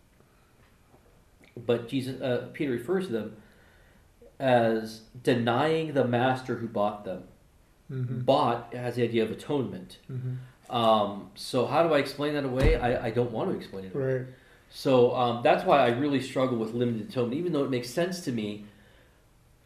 But 1.57 1.89
Jesus, 1.89 2.21
uh, 2.21 2.49
Peter 2.53 2.73
refers 2.73 3.07
to 3.07 3.13
them 3.13 3.37
as 4.39 5.03
denying 5.23 5.95
the 5.95 6.05
master 6.05 6.57
who 6.57 6.67
bought 6.67 7.05
them 7.05 7.25
Mm-hmm. 7.93 8.21
bought 8.21 8.73
has 8.73 8.95
the 8.95 9.03
idea 9.03 9.23
of 9.23 9.31
atonement. 9.31 9.99
Mm-hmm. 10.11 10.75
Um, 10.75 11.31
so 11.35 11.67
how 11.67 11.87
do 11.87 11.93
I 11.93 11.99
explain 11.99 12.33
that 12.35 12.45
away? 12.45 12.77
I, 12.77 13.09
I 13.09 13.11
don't 13.11 13.31
want 13.31 13.51
to 13.51 13.57
explain 13.57 13.85
it 13.85 13.95
away. 13.95 14.05
Right. 14.05 14.27
So 14.71 15.15
um, 15.15 15.43
that's 15.43 15.65
why 15.65 15.81
I 15.81 15.89
really 15.89 16.23
struggle 16.23 16.57
with 16.57 16.73
limited 16.73 17.11
atonement. 17.11 17.39
Even 17.39 17.53
though 17.53 17.65
it 17.65 17.71
makes 17.71 17.91
sense 17.91 18.21
to 18.23 18.33
me, 18.33 18.65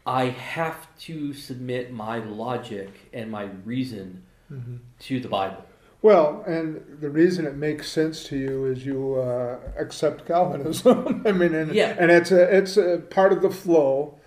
I 0.07 0.29
have 0.29 0.87
to 1.01 1.33
submit 1.33 1.91
my 1.91 2.17
logic 2.19 2.89
and 3.13 3.29
my 3.29 3.43
reason 3.65 4.23
Mm-hmm. 4.51 4.77
to 4.99 5.19
the 5.19 5.27
Bible. 5.27 5.65
Well, 6.01 6.41
and 6.47 6.81
the 7.01 7.09
reason 7.09 7.45
it 7.45 7.55
makes 7.55 7.91
sense 7.91 8.23
to 8.29 8.37
you 8.37 8.65
is 8.65 8.85
you 8.85 9.15
uh, 9.15 9.59
accept 9.77 10.25
Calvinism. 10.25 11.21
I 11.27 11.33
mean, 11.33 11.53
and, 11.53 11.75
Yeah. 11.75 11.97
and 11.99 12.09
it's 12.09 12.31
a 12.31 12.43
it's 12.57 12.77
a 12.77 12.99
part 13.09 13.33
of 13.33 13.41
the 13.41 13.49
flow 13.49 14.17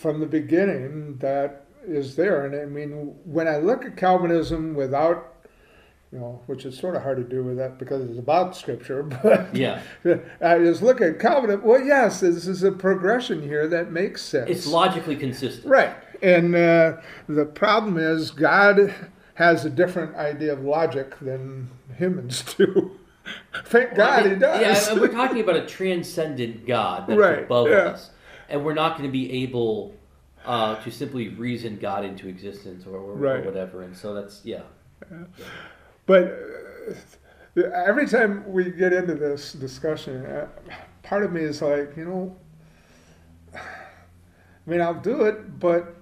from 0.00 0.20
the 0.20 0.26
beginning 0.26 1.16
that 1.20 1.64
is 1.86 2.16
there. 2.16 2.44
And 2.44 2.54
I 2.54 2.66
mean, 2.66 3.14
when 3.24 3.48
I 3.48 3.56
look 3.56 3.86
at 3.86 3.96
Calvinism 3.96 4.74
without, 4.74 5.29
you 6.12 6.18
know, 6.18 6.42
which 6.46 6.64
is 6.64 6.76
sort 6.76 6.96
of 6.96 7.02
hard 7.02 7.18
to 7.18 7.24
do 7.24 7.44
with 7.44 7.56
that 7.58 7.78
because 7.78 8.08
it's 8.08 8.18
about 8.18 8.56
Scripture, 8.56 9.02
but 9.22 9.54
Yeah, 9.54 9.82
I 10.40 10.58
just 10.58 10.82
look 10.82 11.00
at 11.00 11.18
covenant. 11.18 11.62
Well, 11.62 11.80
yes, 11.80 12.20
this 12.20 12.46
is 12.46 12.62
a 12.62 12.72
progression 12.72 13.42
here 13.42 13.68
that 13.68 13.92
makes 13.92 14.22
sense. 14.22 14.50
it's 14.50 14.66
logically 14.66 15.16
consistent. 15.16 15.66
Right. 15.66 15.94
And 16.22 16.54
uh, 16.54 16.96
the 17.28 17.46
problem 17.46 17.96
is, 17.96 18.30
God 18.30 18.94
has 19.34 19.64
a 19.64 19.70
different 19.70 20.16
idea 20.16 20.52
of 20.52 20.62
logic 20.62 21.18
than 21.20 21.70
humans 21.96 22.42
do. 22.58 22.98
Thank 23.64 23.94
God 23.94 24.26
he 24.26 24.34
does. 24.34 24.60
Yeah, 24.60 24.92
and 24.92 25.00
we're 25.00 25.08
talking 25.08 25.40
about 25.40 25.56
a 25.56 25.66
transcendent 25.66 26.66
God 26.66 27.06
that's 27.06 27.18
Right, 27.18 27.44
above 27.44 27.68
yeah. 27.68 27.76
us, 27.76 28.10
and 28.48 28.64
we're 28.64 28.74
not 28.74 28.98
going 28.98 29.08
to 29.08 29.12
be 29.12 29.44
able 29.44 29.94
uh, 30.44 30.74
to 30.82 30.90
simply 30.90 31.28
reason 31.28 31.78
God 31.78 32.04
into 32.04 32.28
existence 32.28 32.84
or, 32.86 32.96
or, 32.96 33.12
or 33.12 33.42
whatever. 33.42 33.82
And 33.82 33.96
so 33.96 34.12
that's 34.12 34.44
yeah. 34.44 34.62
But 36.10 36.40
uh, 37.56 37.60
every 37.86 38.08
time 38.08 38.42
we 38.52 38.72
get 38.72 38.92
into 38.92 39.14
this 39.14 39.52
discussion, 39.52 40.26
uh, 40.26 40.48
part 41.04 41.22
of 41.22 41.30
me 41.30 41.42
is 41.42 41.62
like, 41.62 41.96
you 41.96 42.04
know, 42.04 42.36
I 43.54 43.60
mean, 44.66 44.80
I'll 44.80 45.00
do 45.00 45.22
it, 45.26 45.60
but 45.60 45.94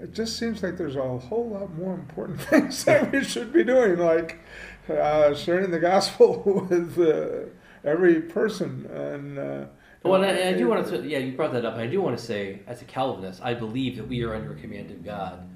it 0.00 0.12
just 0.12 0.38
seems 0.38 0.62
like 0.62 0.76
there's 0.76 0.96
a 0.96 1.16
whole 1.16 1.48
lot 1.48 1.74
more 1.78 1.94
important 1.94 2.42
things 2.50 2.84
that 2.84 3.10
we 3.10 3.24
should 3.24 3.54
be 3.54 3.64
doing, 3.64 3.96
like 3.96 4.40
uh, 4.90 5.34
sharing 5.34 5.70
the 5.70 5.80
gospel 5.80 6.66
with 6.68 6.98
uh, 6.98 7.48
every 7.88 8.20
person. 8.20 8.84
And 8.84 9.38
uh, 9.38 9.64
well, 10.02 10.22
and 10.22 10.26
I, 10.26 10.50
I 10.50 10.52
do 10.52 10.68
want 10.68 10.86
to, 10.86 10.90
say, 10.90 11.08
yeah, 11.08 11.16
you 11.16 11.32
brought 11.32 11.54
that 11.54 11.64
up. 11.64 11.76
I 11.76 11.86
do 11.86 12.02
want 12.02 12.18
to 12.18 12.22
say, 12.22 12.60
as 12.66 12.82
a 12.82 12.84
Calvinist, 12.84 13.40
I 13.42 13.54
believe 13.54 13.96
that 13.96 14.06
we 14.06 14.22
are 14.24 14.34
under 14.34 14.52
a 14.52 14.56
command 14.56 14.90
of 14.90 15.02
God 15.02 15.48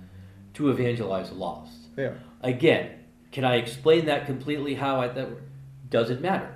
to 0.55 0.71
evangelize 0.71 1.29
the 1.29 1.35
lost. 1.35 1.77
Yeah. 1.99 2.15
Again, 2.41 3.04
can 3.35 3.45
I 3.45 3.57
explain 3.57 4.07
that 4.07 4.27
completely? 4.27 4.75
How 4.75 5.01
I, 5.01 5.09
that 5.09 5.29
doesn't 5.91 6.23
matter. 6.23 6.55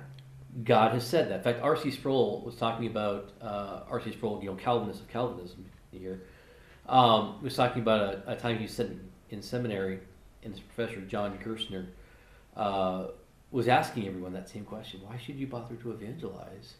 God 0.63 0.93
has 0.93 1.05
said 1.05 1.29
that. 1.29 1.39
In 1.39 1.43
fact, 1.43 1.61
R.C. 1.61 1.91
Sproul 1.91 2.41
was 2.45 2.55
talking 2.55 2.87
about 2.87 3.33
uh, 3.41 3.81
R.C. 3.89 4.13
Sproul, 4.13 4.39
you 4.41 4.49
know, 4.49 4.55
Calvinist 4.55 5.01
of 5.01 5.09
Calvinism 5.09 5.65
here. 5.91 6.21
Um, 6.87 7.43
was 7.43 7.53
talking 7.53 7.81
about 7.81 8.01
a, 8.01 8.31
a 8.31 8.35
time 8.37 8.59
he 8.59 8.65
said 8.65 8.97
in 9.29 9.41
seminary, 9.41 9.99
and 10.41 10.53
this 10.53 10.61
professor 10.61 11.01
John 11.01 11.37
Gerstner 11.39 11.87
uh, 12.55 13.07
was 13.51 13.67
asking 13.67 14.07
everyone 14.07 14.31
that 14.31 14.47
same 14.47 14.63
question: 14.63 15.01
Why 15.03 15.17
should 15.17 15.35
you 15.35 15.47
bother 15.47 15.75
to 15.75 15.91
evangelize 15.91 16.75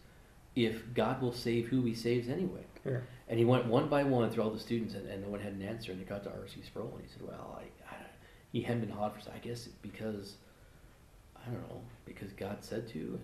if 0.56 0.94
God 0.94 1.22
will 1.22 1.34
save 1.34 1.68
who 1.68 1.84
He 1.84 1.94
saves 1.94 2.30
anyway? 2.30 2.64
Yeah. 2.86 3.00
And 3.28 3.38
he 3.38 3.44
went 3.44 3.66
one 3.66 3.90
by 3.90 4.06
one 4.06 4.32
through 4.32 4.44
all 4.44 4.50
the 4.50 4.60
students, 4.60 4.94
and, 4.94 5.08
and 5.10 5.24
no 5.24 5.30
one 5.30 5.42
had 5.42 5.54
an 5.54 5.62
answer. 5.62 5.92
And 5.92 6.00
he 6.00 6.06
got 6.06 6.24
to 6.24 6.30
R.C. 6.30 6.62
Sproul, 6.66 6.94
and 6.96 7.06
he 7.06 7.12
said, 7.12 7.22
"Well, 7.28 7.60
I 7.62 7.79
he 8.52 8.62
hemmed 8.62 8.84
and 8.84 8.92
hawed 8.92 9.14
for. 9.14 9.32
I 9.32 9.38
guess 9.40 9.68
because 9.82 10.36
I 11.36 11.50
don't 11.50 11.62
know 11.70 11.82
because 12.06 12.32
God 12.34 12.58
said 12.62 12.88
to." 12.90 13.20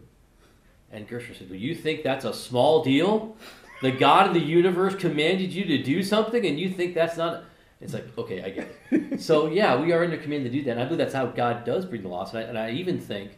And, 0.92 1.00
and 1.02 1.10
Gerstner 1.10 1.38
said, 1.38 1.50
"Do 1.50 1.56
you 1.56 1.76
think 1.76 2.04
that's 2.04 2.26
a 2.26 2.34
small 2.34 2.84
deal? 2.84 3.36
The 3.82 3.92
God 3.92 4.28
of 4.28 4.34
the 4.34 4.40
universe 4.40 4.96
commanded 4.96 5.52
you 5.52 5.66
to 5.66 5.84
do 5.84 6.02
something, 6.04 6.46
and 6.46 6.60
you 6.60 6.70
think 6.70 6.94
that's 6.96 7.18
not." 7.18 7.44
It's 7.82 7.94
like, 7.94 8.08
okay, 8.18 8.42
I 8.42 8.50
get 8.52 8.74
it. 8.90 9.22
so 9.22 9.48
yeah, 9.48 9.80
we 9.80 9.92
are 9.92 10.04
under 10.04 10.18
command 10.18 10.46
to 10.46 10.50
do 10.50 10.64
that. 10.64 10.72
And 10.72 10.80
I 10.80 10.86
believe 10.86 11.00
that's 11.00 11.14
how 11.14 11.26
God 11.26 11.66
does 11.66 11.86
bring 11.86 12.04
the 12.04 12.08
lost, 12.08 12.34
and 12.34 12.44
I, 12.44 12.50
and 12.50 12.58
I 12.58 12.72
even 12.72 13.00
think 13.00 13.32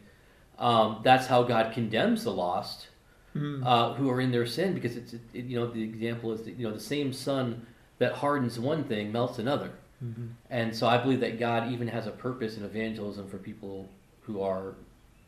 um, 0.59 1.01
that's 1.03 1.25
how 1.25 1.43
God 1.43 1.73
condemns 1.73 2.23
the 2.23 2.31
lost 2.31 2.87
Mm. 3.35 3.61
uh, 3.63 3.93
who 3.93 4.09
are 4.09 4.19
in 4.19 4.31
their 4.31 4.47
sin, 4.47 4.73
because 4.73 4.95
it's 4.95 5.13
it, 5.13 5.21
you 5.33 5.59
know 5.59 5.67
the 5.69 5.83
example 5.83 6.31
is 6.31 6.43
that, 6.43 6.55
you 6.57 6.67
know 6.67 6.73
the 6.73 6.79
same 6.79 7.13
sun 7.13 7.67
that 7.99 8.13
hardens 8.13 8.57
one 8.57 8.83
thing 8.85 9.11
melts 9.11 9.37
another, 9.37 9.71
Mhm. 10.03 10.29
and 10.51 10.75
so 10.75 10.85
I 10.87 10.97
believe 10.99 11.19
that 11.21 11.39
God 11.39 11.71
even 11.71 11.87
has 11.87 12.05
a 12.05 12.11
purpose 12.11 12.55
in 12.57 12.63
evangelism 12.63 13.27
for 13.27 13.37
people 13.37 13.89
who 14.21 14.41
are 14.41 14.75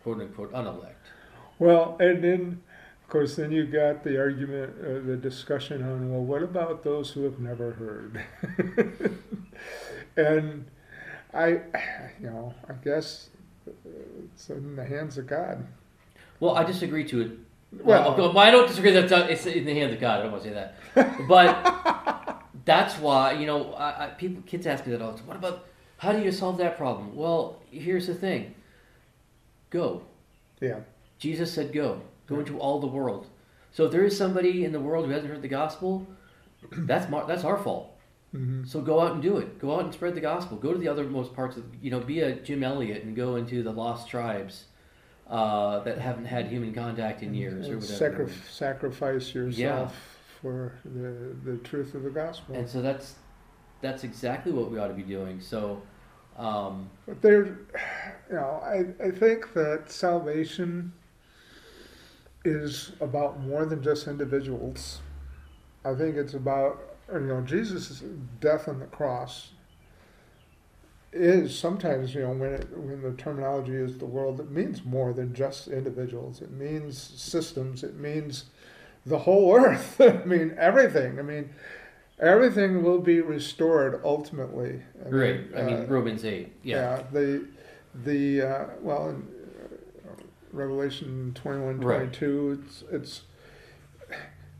quote 0.03 0.21
unquote 0.21 0.51
unelect. 0.53 1.07
Well, 1.57 1.97
and 1.99 2.23
then, 2.23 2.61
of 3.03 3.09
course, 3.09 3.35
then 3.35 3.51
you 3.51 3.65
got 3.65 4.03
the 4.03 4.19
argument, 4.19 4.73
uh, 4.81 5.05
the 5.05 5.17
discussion 5.17 5.81
on, 5.81 6.11
well, 6.11 6.21
what 6.23 6.43
about 6.43 6.83
those 6.83 7.09
who 7.11 7.23
have 7.23 7.39
never 7.39 7.71
heard? 7.71 8.21
and 10.17 10.65
I, 11.33 11.47
you 12.19 12.29
know, 12.29 12.53
I 12.69 12.73
guess 12.83 13.29
it's 14.33 14.49
in 14.49 14.75
the 14.75 14.85
hands 14.85 15.17
of 15.17 15.27
God. 15.27 15.65
Well, 16.39 16.55
I 16.55 16.63
disagree 16.63 17.03
to 17.05 17.21
it. 17.21 17.31
Well- 17.83 18.15
Well, 18.17 18.33
well, 18.33 18.37
I 18.39 18.51
don't 18.51 18.67
disagree 18.67 18.91
that 18.91 19.11
it's 19.29 19.45
in 19.45 19.65
the 19.65 19.73
hands 19.73 19.93
of 19.93 19.99
God. 19.99 20.19
I 20.19 20.23
don't 20.23 20.31
want 20.31 20.43
to 20.43 20.49
say 20.49 20.55
that, 20.55 21.27
but 21.27 22.27
that's 22.69 22.95
why 22.99 23.33
you 23.33 23.45
know 23.47 23.73
I, 23.73 24.05
I, 24.05 24.07
people 24.21 24.41
kids 24.51 24.65
ask 24.67 24.85
me 24.85 24.91
that 24.93 25.01
all 25.01 25.11
the 25.13 25.17
time. 25.17 25.27
What 25.27 25.37
about 25.37 25.65
how 25.97 26.11
do 26.13 26.21
you 26.21 26.31
solve 26.31 26.57
that 26.59 26.77
problem? 26.77 27.15
Well, 27.15 27.61
here's 27.71 28.07
the 28.07 28.13
thing. 28.13 28.53
Go. 29.69 30.03
Yeah. 30.61 30.79
Jesus 31.17 31.51
said, 31.53 31.73
"Go, 31.73 32.01
go 32.27 32.39
into 32.39 32.59
all 32.59 32.79
the 32.79 32.87
world." 32.99 33.27
So 33.71 33.85
if 33.85 33.91
there 33.91 34.03
is 34.03 34.17
somebody 34.17 34.65
in 34.65 34.71
the 34.71 34.79
world 34.79 35.05
who 35.05 35.11
hasn't 35.11 35.31
heard 35.31 35.41
the 35.41 35.47
gospel, 35.61 36.07
that's 36.71 37.09
mar- 37.09 37.27
that's 37.27 37.43
our 37.43 37.57
fault. 37.57 37.95
hmm 38.31 38.63
So 38.65 38.81
go 38.81 38.99
out 39.01 39.13
and 39.13 39.21
do 39.21 39.37
it. 39.37 39.59
Go 39.59 39.75
out 39.75 39.83
and 39.85 39.93
spread 39.93 40.15
the 40.15 40.21
gospel. 40.21 40.57
Go 40.57 40.71
to 40.73 40.79
the 40.79 40.87
othermost 40.87 41.33
parts 41.33 41.57
of 41.57 41.63
you 41.81 41.91
know, 41.91 41.99
be 41.99 42.21
a 42.21 42.35
Jim 42.35 42.63
Elliot 42.63 43.03
and 43.03 43.15
go 43.15 43.35
into 43.35 43.63
the 43.63 43.71
lost 43.71 44.07
tribes 44.07 44.65
uh, 45.27 45.79
that 45.85 45.97
haven't 45.99 46.25
had 46.25 46.47
human 46.47 46.73
contact 46.73 47.21
in 47.23 47.33
years 47.33 47.67
or 47.69 47.77
whatever. 47.79 48.25
Sacri- 48.27 48.33
sacrifice 48.49 49.33
yourself 49.33 49.57
Yeah. 49.57 49.89
For 50.41 50.79
the, 50.85 51.35
the 51.49 51.57
truth 51.59 51.95
of 51.95 52.03
the 52.03 52.09
gospel. 52.09 52.55
And 52.55 52.69
so 52.69 52.81
that's 52.81 53.15
that's 53.81 54.03
exactly 54.03 54.51
what 54.51 54.71
we 54.71 54.77
ought 54.77 54.87
to 54.87 54.93
be 54.93 55.03
doing. 55.03 55.39
So 55.39 55.81
um, 56.39 56.89
But 57.05 57.21
there, 57.21 57.45
you 58.29 58.35
know, 58.35 58.61
I, 58.63 58.85
I 59.03 59.11
think 59.11 59.53
that 59.53 59.91
salvation 59.91 60.93
is 62.45 62.93
about 63.01 63.41
more 63.41 63.65
than 63.65 63.83
just 63.83 64.07
individuals. 64.07 65.01
I 65.83 65.93
think 65.93 66.15
it's 66.15 66.33
about, 66.33 66.79
you 67.11 67.19
know, 67.19 67.41
Jesus' 67.41 68.03
death 68.39 68.69
on 68.69 68.79
the 68.79 68.85
cross 68.85 69.51
is 71.11 71.57
sometimes, 71.57 72.15
you 72.15 72.21
know, 72.21 72.31
when, 72.31 72.53
it, 72.53 72.69
when 72.77 73.01
the 73.01 73.13
terminology 73.13 73.73
is 73.75 73.97
the 73.97 74.05
world, 74.05 74.39
it 74.39 74.49
means 74.49 74.85
more 74.85 75.11
than 75.11 75.33
just 75.33 75.67
individuals. 75.67 76.41
It 76.41 76.51
means 76.51 76.97
systems. 76.97 77.83
It 77.83 77.95
means 77.95 78.45
the 79.05 79.19
whole 79.19 79.55
earth. 79.55 79.99
I 80.01 80.23
mean, 80.25 80.55
everything. 80.57 81.19
I 81.19 81.21
mean, 81.21 81.49
everything 82.19 82.83
will 82.83 82.99
be 82.99 83.21
restored 83.21 84.01
ultimately. 84.03 84.81
I 85.05 85.09
great. 85.09 85.47
I 85.55 85.61
mean 85.63 85.75
uh, 85.83 85.85
Romans 85.87 86.25
eight. 86.25 86.53
Yeah. 86.63 87.03
the 87.11 87.45
the 88.03 88.41
uh, 88.41 88.65
well, 88.81 89.09
in 89.09 89.27
uh, 90.07 90.11
Revelation 90.51 91.31
21, 91.35 91.79
Right. 91.81 91.97
22, 92.13 92.63
it's 92.65 92.83
it's 92.91 93.21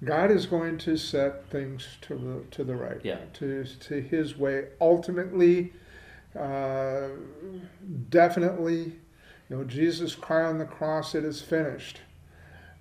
God 0.04 0.32
is 0.32 0.46
going 0.46 0.78
to 0.80 0.96
set 0.96 1.50
things 1.50 1.98
to 2.02 2.16
the 2.16 2.44
to 2.56 2.64
the 2.64 2.76
right, 2.76 3.02
Yeah. 3.04 3.18
to 3.34 3.66
to 3.66 4.02
His 4.02 4.38
way. 4.38 4.68
Ultimately, 4.80 5.74
uh, 6.40 7.10
definitely, 8.10 8.94
you 9.50 9.58
know, 9.58 9.64
Jesus 9.66 10.16
cried 10.16 10.46
on 10.46 10.58
the 10.58 10.66
cross, 10.66 11.14
"It 11.16 11.26
is 11.26 11.42
finished." 11.42 12.02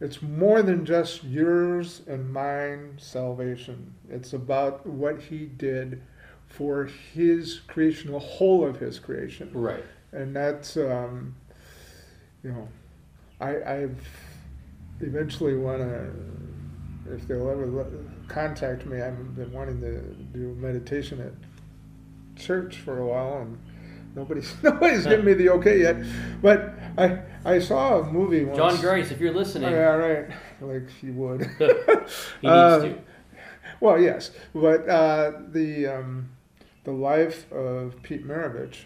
It's 0.01 0.23
more 0.23 0.63
than 0.63 0.85
just 0.85 1.25
yours 1.25 2.03
and 2.07 2.33
mine 2.33 2.95
salvation. 2.99 3.95
It's 4.09 4.33
about 4.33 4.87
what 4.87 5.21
He 5.23 5.47
did 5.47 6.03
for 6.49 6.85
His 7.15 7.61
creation, 7.67 8.13
the 8.13 8.19
whole 8.19 8.65
of 8.67 8.79
His 8.79 8.99
creation 8.99 9.51
Right. 9.53 9.85
and 10.13 10.35
that's 10.35 10.77
um, 10.77 11.35
you 12.43 12.51
know 12.53 12.69
I 13.41 13.57
I've 13.63 14.09
eventually 15.01 15.57
want 15.57 15.81
to 15.81 16.11
if 17.15 17.27
they'll 17.27 17.49
ever 17.51 17.67
let, 17.67 17.87
contact 18.29 18.87
me 18.87 19.01
I've 19.01 19.35
been 19.35 19.53
wanting 19.53 19.81
to 19.81 20.01
do 20.33 20.55
meditation 20.61 21.21
at 21.21 21.33
church 22.41 22.77
for 22.79 22.99
a 22.99 23.07
while 23.07 23.39
and 23.43 23.59
nobody's 24.19 24.53
nobody's 24.63 25.05
given 25.05 25.25
me 25.25 25.35
the 25.35 25.49
okay 25.51 25.81
yet 25.81 25.97
but 26.43 26.75
I 26.97 27.21
I 27.45 27.59
saw 27.61 28.01
a 28.01 28.13
movie 28.13 28.45
once 28.45 28.59
John 28.59 28.81
Grace, 28.81 29.11
if 29.11 29.21
you're 29.21 29.35
listening, 29.35 29.71
yeah 29.71 29.95
right 30.07 30.27
like 30.61 30.89
she 31.01 31.11
would 31.11 31.43
he 31.59 31.65
needs 31.67 32.29
Uh, 32.45 32.79
to. 32.81 32.99
well 33.81 34.01
yes 34.01 34.33
but 34.55 34.89
uh, 34.89 35.33
the 35.53 35.87
um, 35.87 36.31
the 36.85 36.93
life 36.93 37.51
of 37.53 38.03
Pete 38.03 38.27
Maravich 38.27 38.79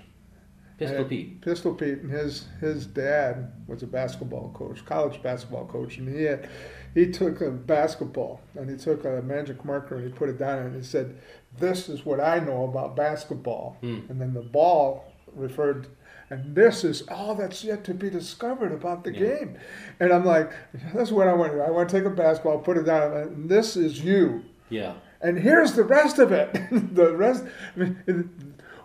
Pistol 0.79 1.05
uh, 1.05 1.09
Pete. 1.09 1.41
Pistol 1.41 1.75
Pete 1.75 1.99
and 1.99 2.11
his 2.11 2.47
his 2.61 2.87
dad 2.87 3.53
was 3.67 3.83
a 3.83 3.87
basketball 3.87 4.51
coach, 4.55 4.85
college 4.85 5.23
basketball 5.23 5.67
coach, 5.67 5.99
and 5.99 6.09
he 6.09 6.25
had, 6.25 6.49
he 6.95 7.11
took 7.11 7.41
a 7.41 7.51
basketball 7.51 8.41
and 8.57 8.69
he 8.69 8.77
took 8.77 9.05
a 9.05 9.23
magic 9.23 9.65
marker 9.65 9.97
and 9.97 10.05
he 10.07 10.13
put 10.13 10.29
it 10.29 10.39
down 10.39 10.59
and 10.59 10.75
he 10.75 10.83
said, 10.83 11.19
"This 11.59 11.89
is 11.89 12.05
what 12.05 12.21
I 12.21 12.41
know 12.41 12.65
about 12.65 12.97
basketball." 12.97 13.77
Hmm. 13.81 14.01
And 14.09 14.21
then 14.21 14.35
the 14.35 14.41
ball 14.43 15.12
referred, 15.35 15.87
and 16.31 16.55
this 16.55 16.85
is 16.85 17.03
all 17.09 17.35
that's 17.35 17.63
yet 17.65 17.85
to 17.85 17.95
be 17.95 18.09
discovered 18.11 18.73
about 18.73 19.05
the 19.05 19.13
Yeah. 19.13 19.21
game. 19.21 19.59
And 20.01 20.13
I'm 20.13 20.25
like, 20.25 20.51
that's 20.95 21.11
what 21.13 21.29
I 21.29 21.33
want 21.35 21.53
to 21.53 21.59
do. 21.59 21.63
I 21.65 21.71
want 21.71 21.89
to 21.89 21.97
take 21.97 22.07
a 22.07 22.11
basketball, 22.11 22.59
put 22.59 22.77
it 22.77 22.85
down, 22.85 23.13
and 23.17 23.49
this 23.49 23.77
is 23.77 24.05
you. 24.05 24.43
Yeah. 24.69 24.95
And 25.21 25.39
here's 25.39 25.73
the 25.75 25.85
rest 25.85 26.19
of 26.19 26.33
it. 26.33 26.53
the 26.95 27.15
rest, 27.17 27.45
I 27.77 27.79
mean, 27.79 28.31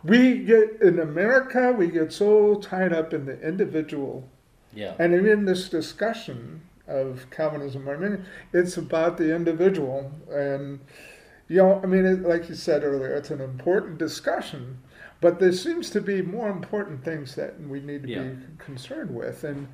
we 0.04 0.40
get 0.40 0.82
in 0.82 1.00
America, 1.00 1.72
we 1.72 1.88
get 1.88 2.14
so 2.14 2.56
tied 2.56 2.94
up 2.94 3.14
in 3.14 3.26
the 3.26 3.40
individual, 3.42 4.30
Yeah. 4.74 4.94
and 5.00 5.14
in 5.14 5.46
this 5.46 5.70
discussion 5.70 6.62
of 6.88 7.26
Calvinism, 7.32 7.90
I 7.90 7.96
mean, 7.98 8.26
it's 8.54 8.78
about 8.78 9.18
the 9.18 9.36
individual, 9.36 10.12
and 10.32 10.80
you 11.50 11.58
know, 11.58 11.80
I 11.82 11.86
mean, 11.88 12.06
it, 12.06 12.22
like 12.24 12.50
you 12.50 12.56
said 12.56 12.84
earlier, 12.84 13.14
it's 13.16 13.32
an 13.32 13.40
important 13.42 13.98
discussion, 13.98 14.78
but 15.22 15.40
there 15.40 15.52
seems 15.52 15.90
to 15.92 16.02
be 16.02 16.22
more 16.22 16.50
important 16.50 17.04
things 17.04 17.36
that 17.36 17.60
we 17.60 17.80
need 17.80 18.04
to 18.04 18.10
Yeah. 18.10 18.24
be 18.24 18.38
concerned 18.60 19.14
with, 19.14 19.44
and 19.44 19.68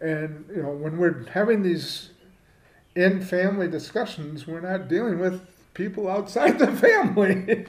and 0.00 0.44
you 0.54 0.62
know, 0.62 0.70
when 0.70 0.98
we're 0.98 1.24
having 1.28 1.62
these 1.62 2.10
in 2.94 3.20
family 3.22 3.68
discussions, 3.68 4.46
we're 4.46 4.60
not 4.60 4.88
dealing 4.88 5.18
with 5.18 5.40
people 5.74 6.08
outside 6.08 6.58
the 6.58 6.72
family, 6.72 7.66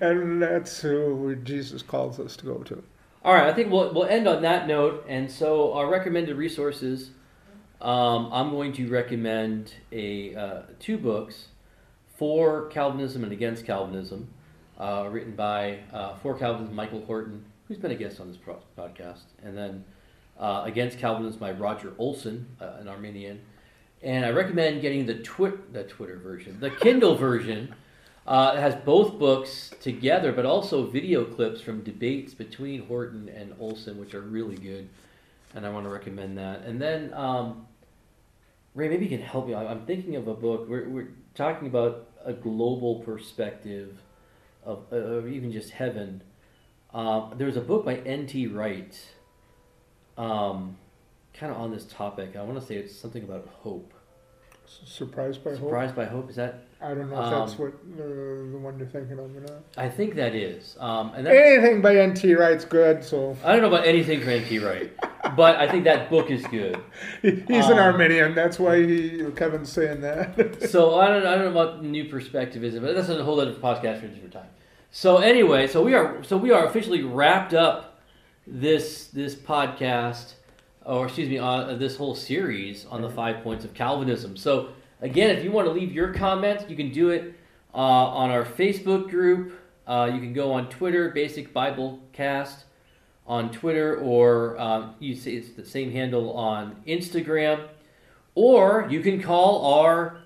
and 0.00 0.42
that's 0.42 0.80
who 0.80 1.34
Jesus 1.36 1.82
calls 1.82 2.18
us 2.18 2.36
to 2.36 2.44
go 2.46 2.58
to. 2.58 2.82
All 3.24 3.34
right, 3.34 3.46
I 3.46 3.52
think 3.52 3.70
we'll, 3.70 3.92
we'll 3.94 4.06
end 4.06 4.26
on 4.26 4.42
that 4.42 4.66
note. 4.66 5.04
And 5.08 5.30
so, 5.30 5.72
our 5.74 5.88
recommended 5.88 6.36
resources 6.36 7.10
um, 7.82 8.30
I'm 8.32 8.50
going 8.50 8.72
to 8.74 8.88
recommend 8.88 9.74
a 9.90 10.34
uh, 10.36 10.62
two 10.78 10.96
books 10.96 11.46
for 12.16 12.66
Calvinism 12.68 13.24
and 13.24 13.32
against 13.32 13.66
Calvinism. 13.66 14.28
Uh, 14.78 15.06
written 15.10 15.36
by 15.36 15.78
uh, 15.92 16.14
For 16.16 16.36
Calvinism 16.36 16.74
Michael 16.74 17.04
Horton, 17.04 17.44
who's 17.68 17.76
been 17.76 17.90
a 17.90 17.96
guest 17.96 18.20
on 18.20 18.28
this 18.28 18.36
pro- 18.36 18.62
podcast, 18.76 19.24
and 19.42 19.56
then 19.56 19.84
uh, 20.40 20.62
Against 20.64 20.98
Calvinism 20.98 21.38
by 21.38 21.52
Roger 21.52 21.92
Olson, 21.98 22.46
uh, 22.60 22.76
an 22.80 22.88
Arminian. 22.88 23.40
And 24.02 24.24
I 24.24 24.30
recommend 24.30 24.80
getting 24.80 25.06
the 25.06 25.14
twit 25.16 25.72
the 25.72 25.84
Twitter 25.84 26.16
version, 26.16 26.58
the 26.58 26.70
Kindle 26.70 27.16
version. 27.16 27.74
Uh, 28.26 28.54
it 28.56 28.60
has 28.60 28.74
both 28.76 29.18
books 29.18 29.72
together, 29.80 30.32
but 30.32 30.46
also 30.46 30.86
video 30.86 31.24
clips 31.24 31.60
from 31.60 31.82
debates 31.82 32.34
between 32.34 32.86
Horton 32.86 33.28
and 33.28 33.54
Olson, 33.60 33.98
which 33.98 34.14
are 34.14 34.20
really 34.20 34.56
good, 34.56 34.88
and 35.54 35.66
I 35.66 35.70
want 35.70 35.86
to 35.86 35.90
recommend 35.90 36.38
that. 36.38 36.62
And 36.62 36.80
then 36.80 37.12
um, 37.14 37.66
Ray, 38.74 38.88
maybe 38.88 39.04
you 39.04 39.16
can 39.16 39.26
help 39.26 39.46
me. 39.46 39.54
I'm 39.54 39.84
thinking 39.84 40.16
of 40.16 40.28
a 40.28 40.34
book. 40.34 40.66
We're, 40.68 40.88
we're 40.88 41.08
talking 41.34 41.68
about 41.68 42.08
a 42.24 42.32
global 42.32 43.00
perspective 43.00 43.98
of, 44.64 44.92
of 44.92 45.28
even 45.28 45.52
just 45.52 45.70
heaven. 45.70 46.22
Um, 46.94 47.34
there 47.36 47.46
was 47.46 47.56
a 47.56 47.60
book 47.60 47.84
by 47.84 47.96
N.T. 47.96 48.48
Wright, 48.48 48.98
um, 50.18 50.76
kind 51.34 51.52
of 51.52 51.58
on 51.58 51.70
this 51.70 51.84
topic. 51.86 52.36
I 52.36 52.42
want 52.42 52.60
to 52.60 52.64
say 52.66 52.76
it's 52.76 52.94
something 52.94 53.22
about 53.22 53.48
hope. 53.62 53.92
Surprised 54.66 55.44
by 55.44 55.50
hope. 55.50 55.58
Surprised 55.60 55.94
by 55.96 56.04
hope 56.06 56.30
is 56.30 56.36
that? 56.36 56.64
I 56.80 56.88
don't 56.94 57.10
know 57.10 57.22
if 57.22 57.30
that's 57.30 57.52
Um, 57.52 57.58
what 57.58 57.72
uh, 57.72 58.52
the 58.52 58.58
one 58.58 58.78
you're 58.78 58.88
thinking 58.88 59.18
of 59.18 59.36
or 59.36 59.40
not. 59.40 59.62
I 59.76 59.88
think 59.88 60.14
that 60.16 60.34
is. 60.34 60.76
Um, 60.80 61.12
and 61.14 61.26
that, 61.26 61.34
Anything 61.34 61.80
by 61.82 61.96
N.T. 61.96 62.34
Wright's 62.34 62.64
good, 62.64 63.04
so 63.04 63.36
I 63.44 63.52
don't 63.52 63.62
know 63.62 63.68
about 63.68 63.86
anything 63.86 64.20
from 64.20 64.30
N.T. 64.30 64.58
Wright, 64.60 64.90
but 65.36 65.56
I 65.56 65.68
think 65.68 65.84
that 65.84 66.10
book 66.10 66.30
is 66.30 66.44
good. 66.46 66.76
he- 67.22 67.30
he's 67.48 67.66
an 67.66 67.78
Um, 67.78 67.92
Arminian. 67.92 68.34
That's 68.34 68.58
why 68.58 68.84
he 68.84 69.24
Kevin's 69.36 69.70
saying 69.72 70.00
that. 70.02 70.62
so 70.70 70.98
I 70.98 71.08
don't, 71.08 71.26
I 71.26 71.36
don't 71.36 71.52
know 71.52 71.60
about 71.60 71.82
new 71.84 72.04
perspective 72.08 72.62
perspectivism, 72.62 72.82
but 72.82 72.94
that's 72.94 73.08
a 73.08 73.22
whole 73.24 73.40
other 73.40 73.52
podcast 73.54 74.00
for 74.00 74.06
a 74.06 74.08
different 74.08 74.32
time. 74.32 74.48
So 74.90 75.18
anyway, 75.18 75.66
so 75.68 75.82
we 75.82 75.94
are 75.94 76.22
so 76.22 76.36
we 76.36 76.50
are 76.50 76.66
officially 76.66 77.02
wrapped 77.02 77.54
up 77.54 78.00
this 78.46 79.06
this 79.08 79.34
podcast, 79.34 80.34
or 80.84 81.06
excuse 81.06 81.28
me, 81.28 81.38
uh, 81.38 81.74
this 81.76 81.96
whole 81.96 82.14
series 82.14 82.86
on 82.86 83.00
the 83.02 83.10
five 83.10 83.42
points 83.42 83.64
of 83.64 83.72
Calvinism. 83.74 84.36
So 84.36 84.68
again, 85.00 85.30
if 85.36 85.44
you 85.44 85.52
want 85.52 85.66
to 85.66 85.72
leave 85.72 85.92
your 85.92 86.12
comments, 86.12 86.64
you 86.68 86.76
can 86.76 86.90
do 86.92 87.10
it 87.10 87.34
uh, 87.74 87.78
on 87.78 88.30
our 88.30 88.44
Facebook 88.44 89.08
group. 89.08 89.58
Uh, 89.86 90.10
you 90.12 90.20
can 90.20 90.32
go 90.32 90.52
on 90.52 90.68
Twitter, 90.68 91.10
Basic 91.10 91.52
Bible 91.52 92.00
Cast 92.12 92.64
on 93.26 93.50
Twitter, 93.50 93.96
or 93.98 94.58
um, 94.60 94.94
you 94.98 95.14
see 95.14 95.36
it's 95.36 95.50
the 95.50 95.64
same 95.64 95.92
handle 95.92 96.32
on 96.32 96.76
Instagram, 96.86 97.68
or 98.34 98.86
you 98.90 99.00
can 99.00 99.22
call 99.22 99.80
our 99.80 100.18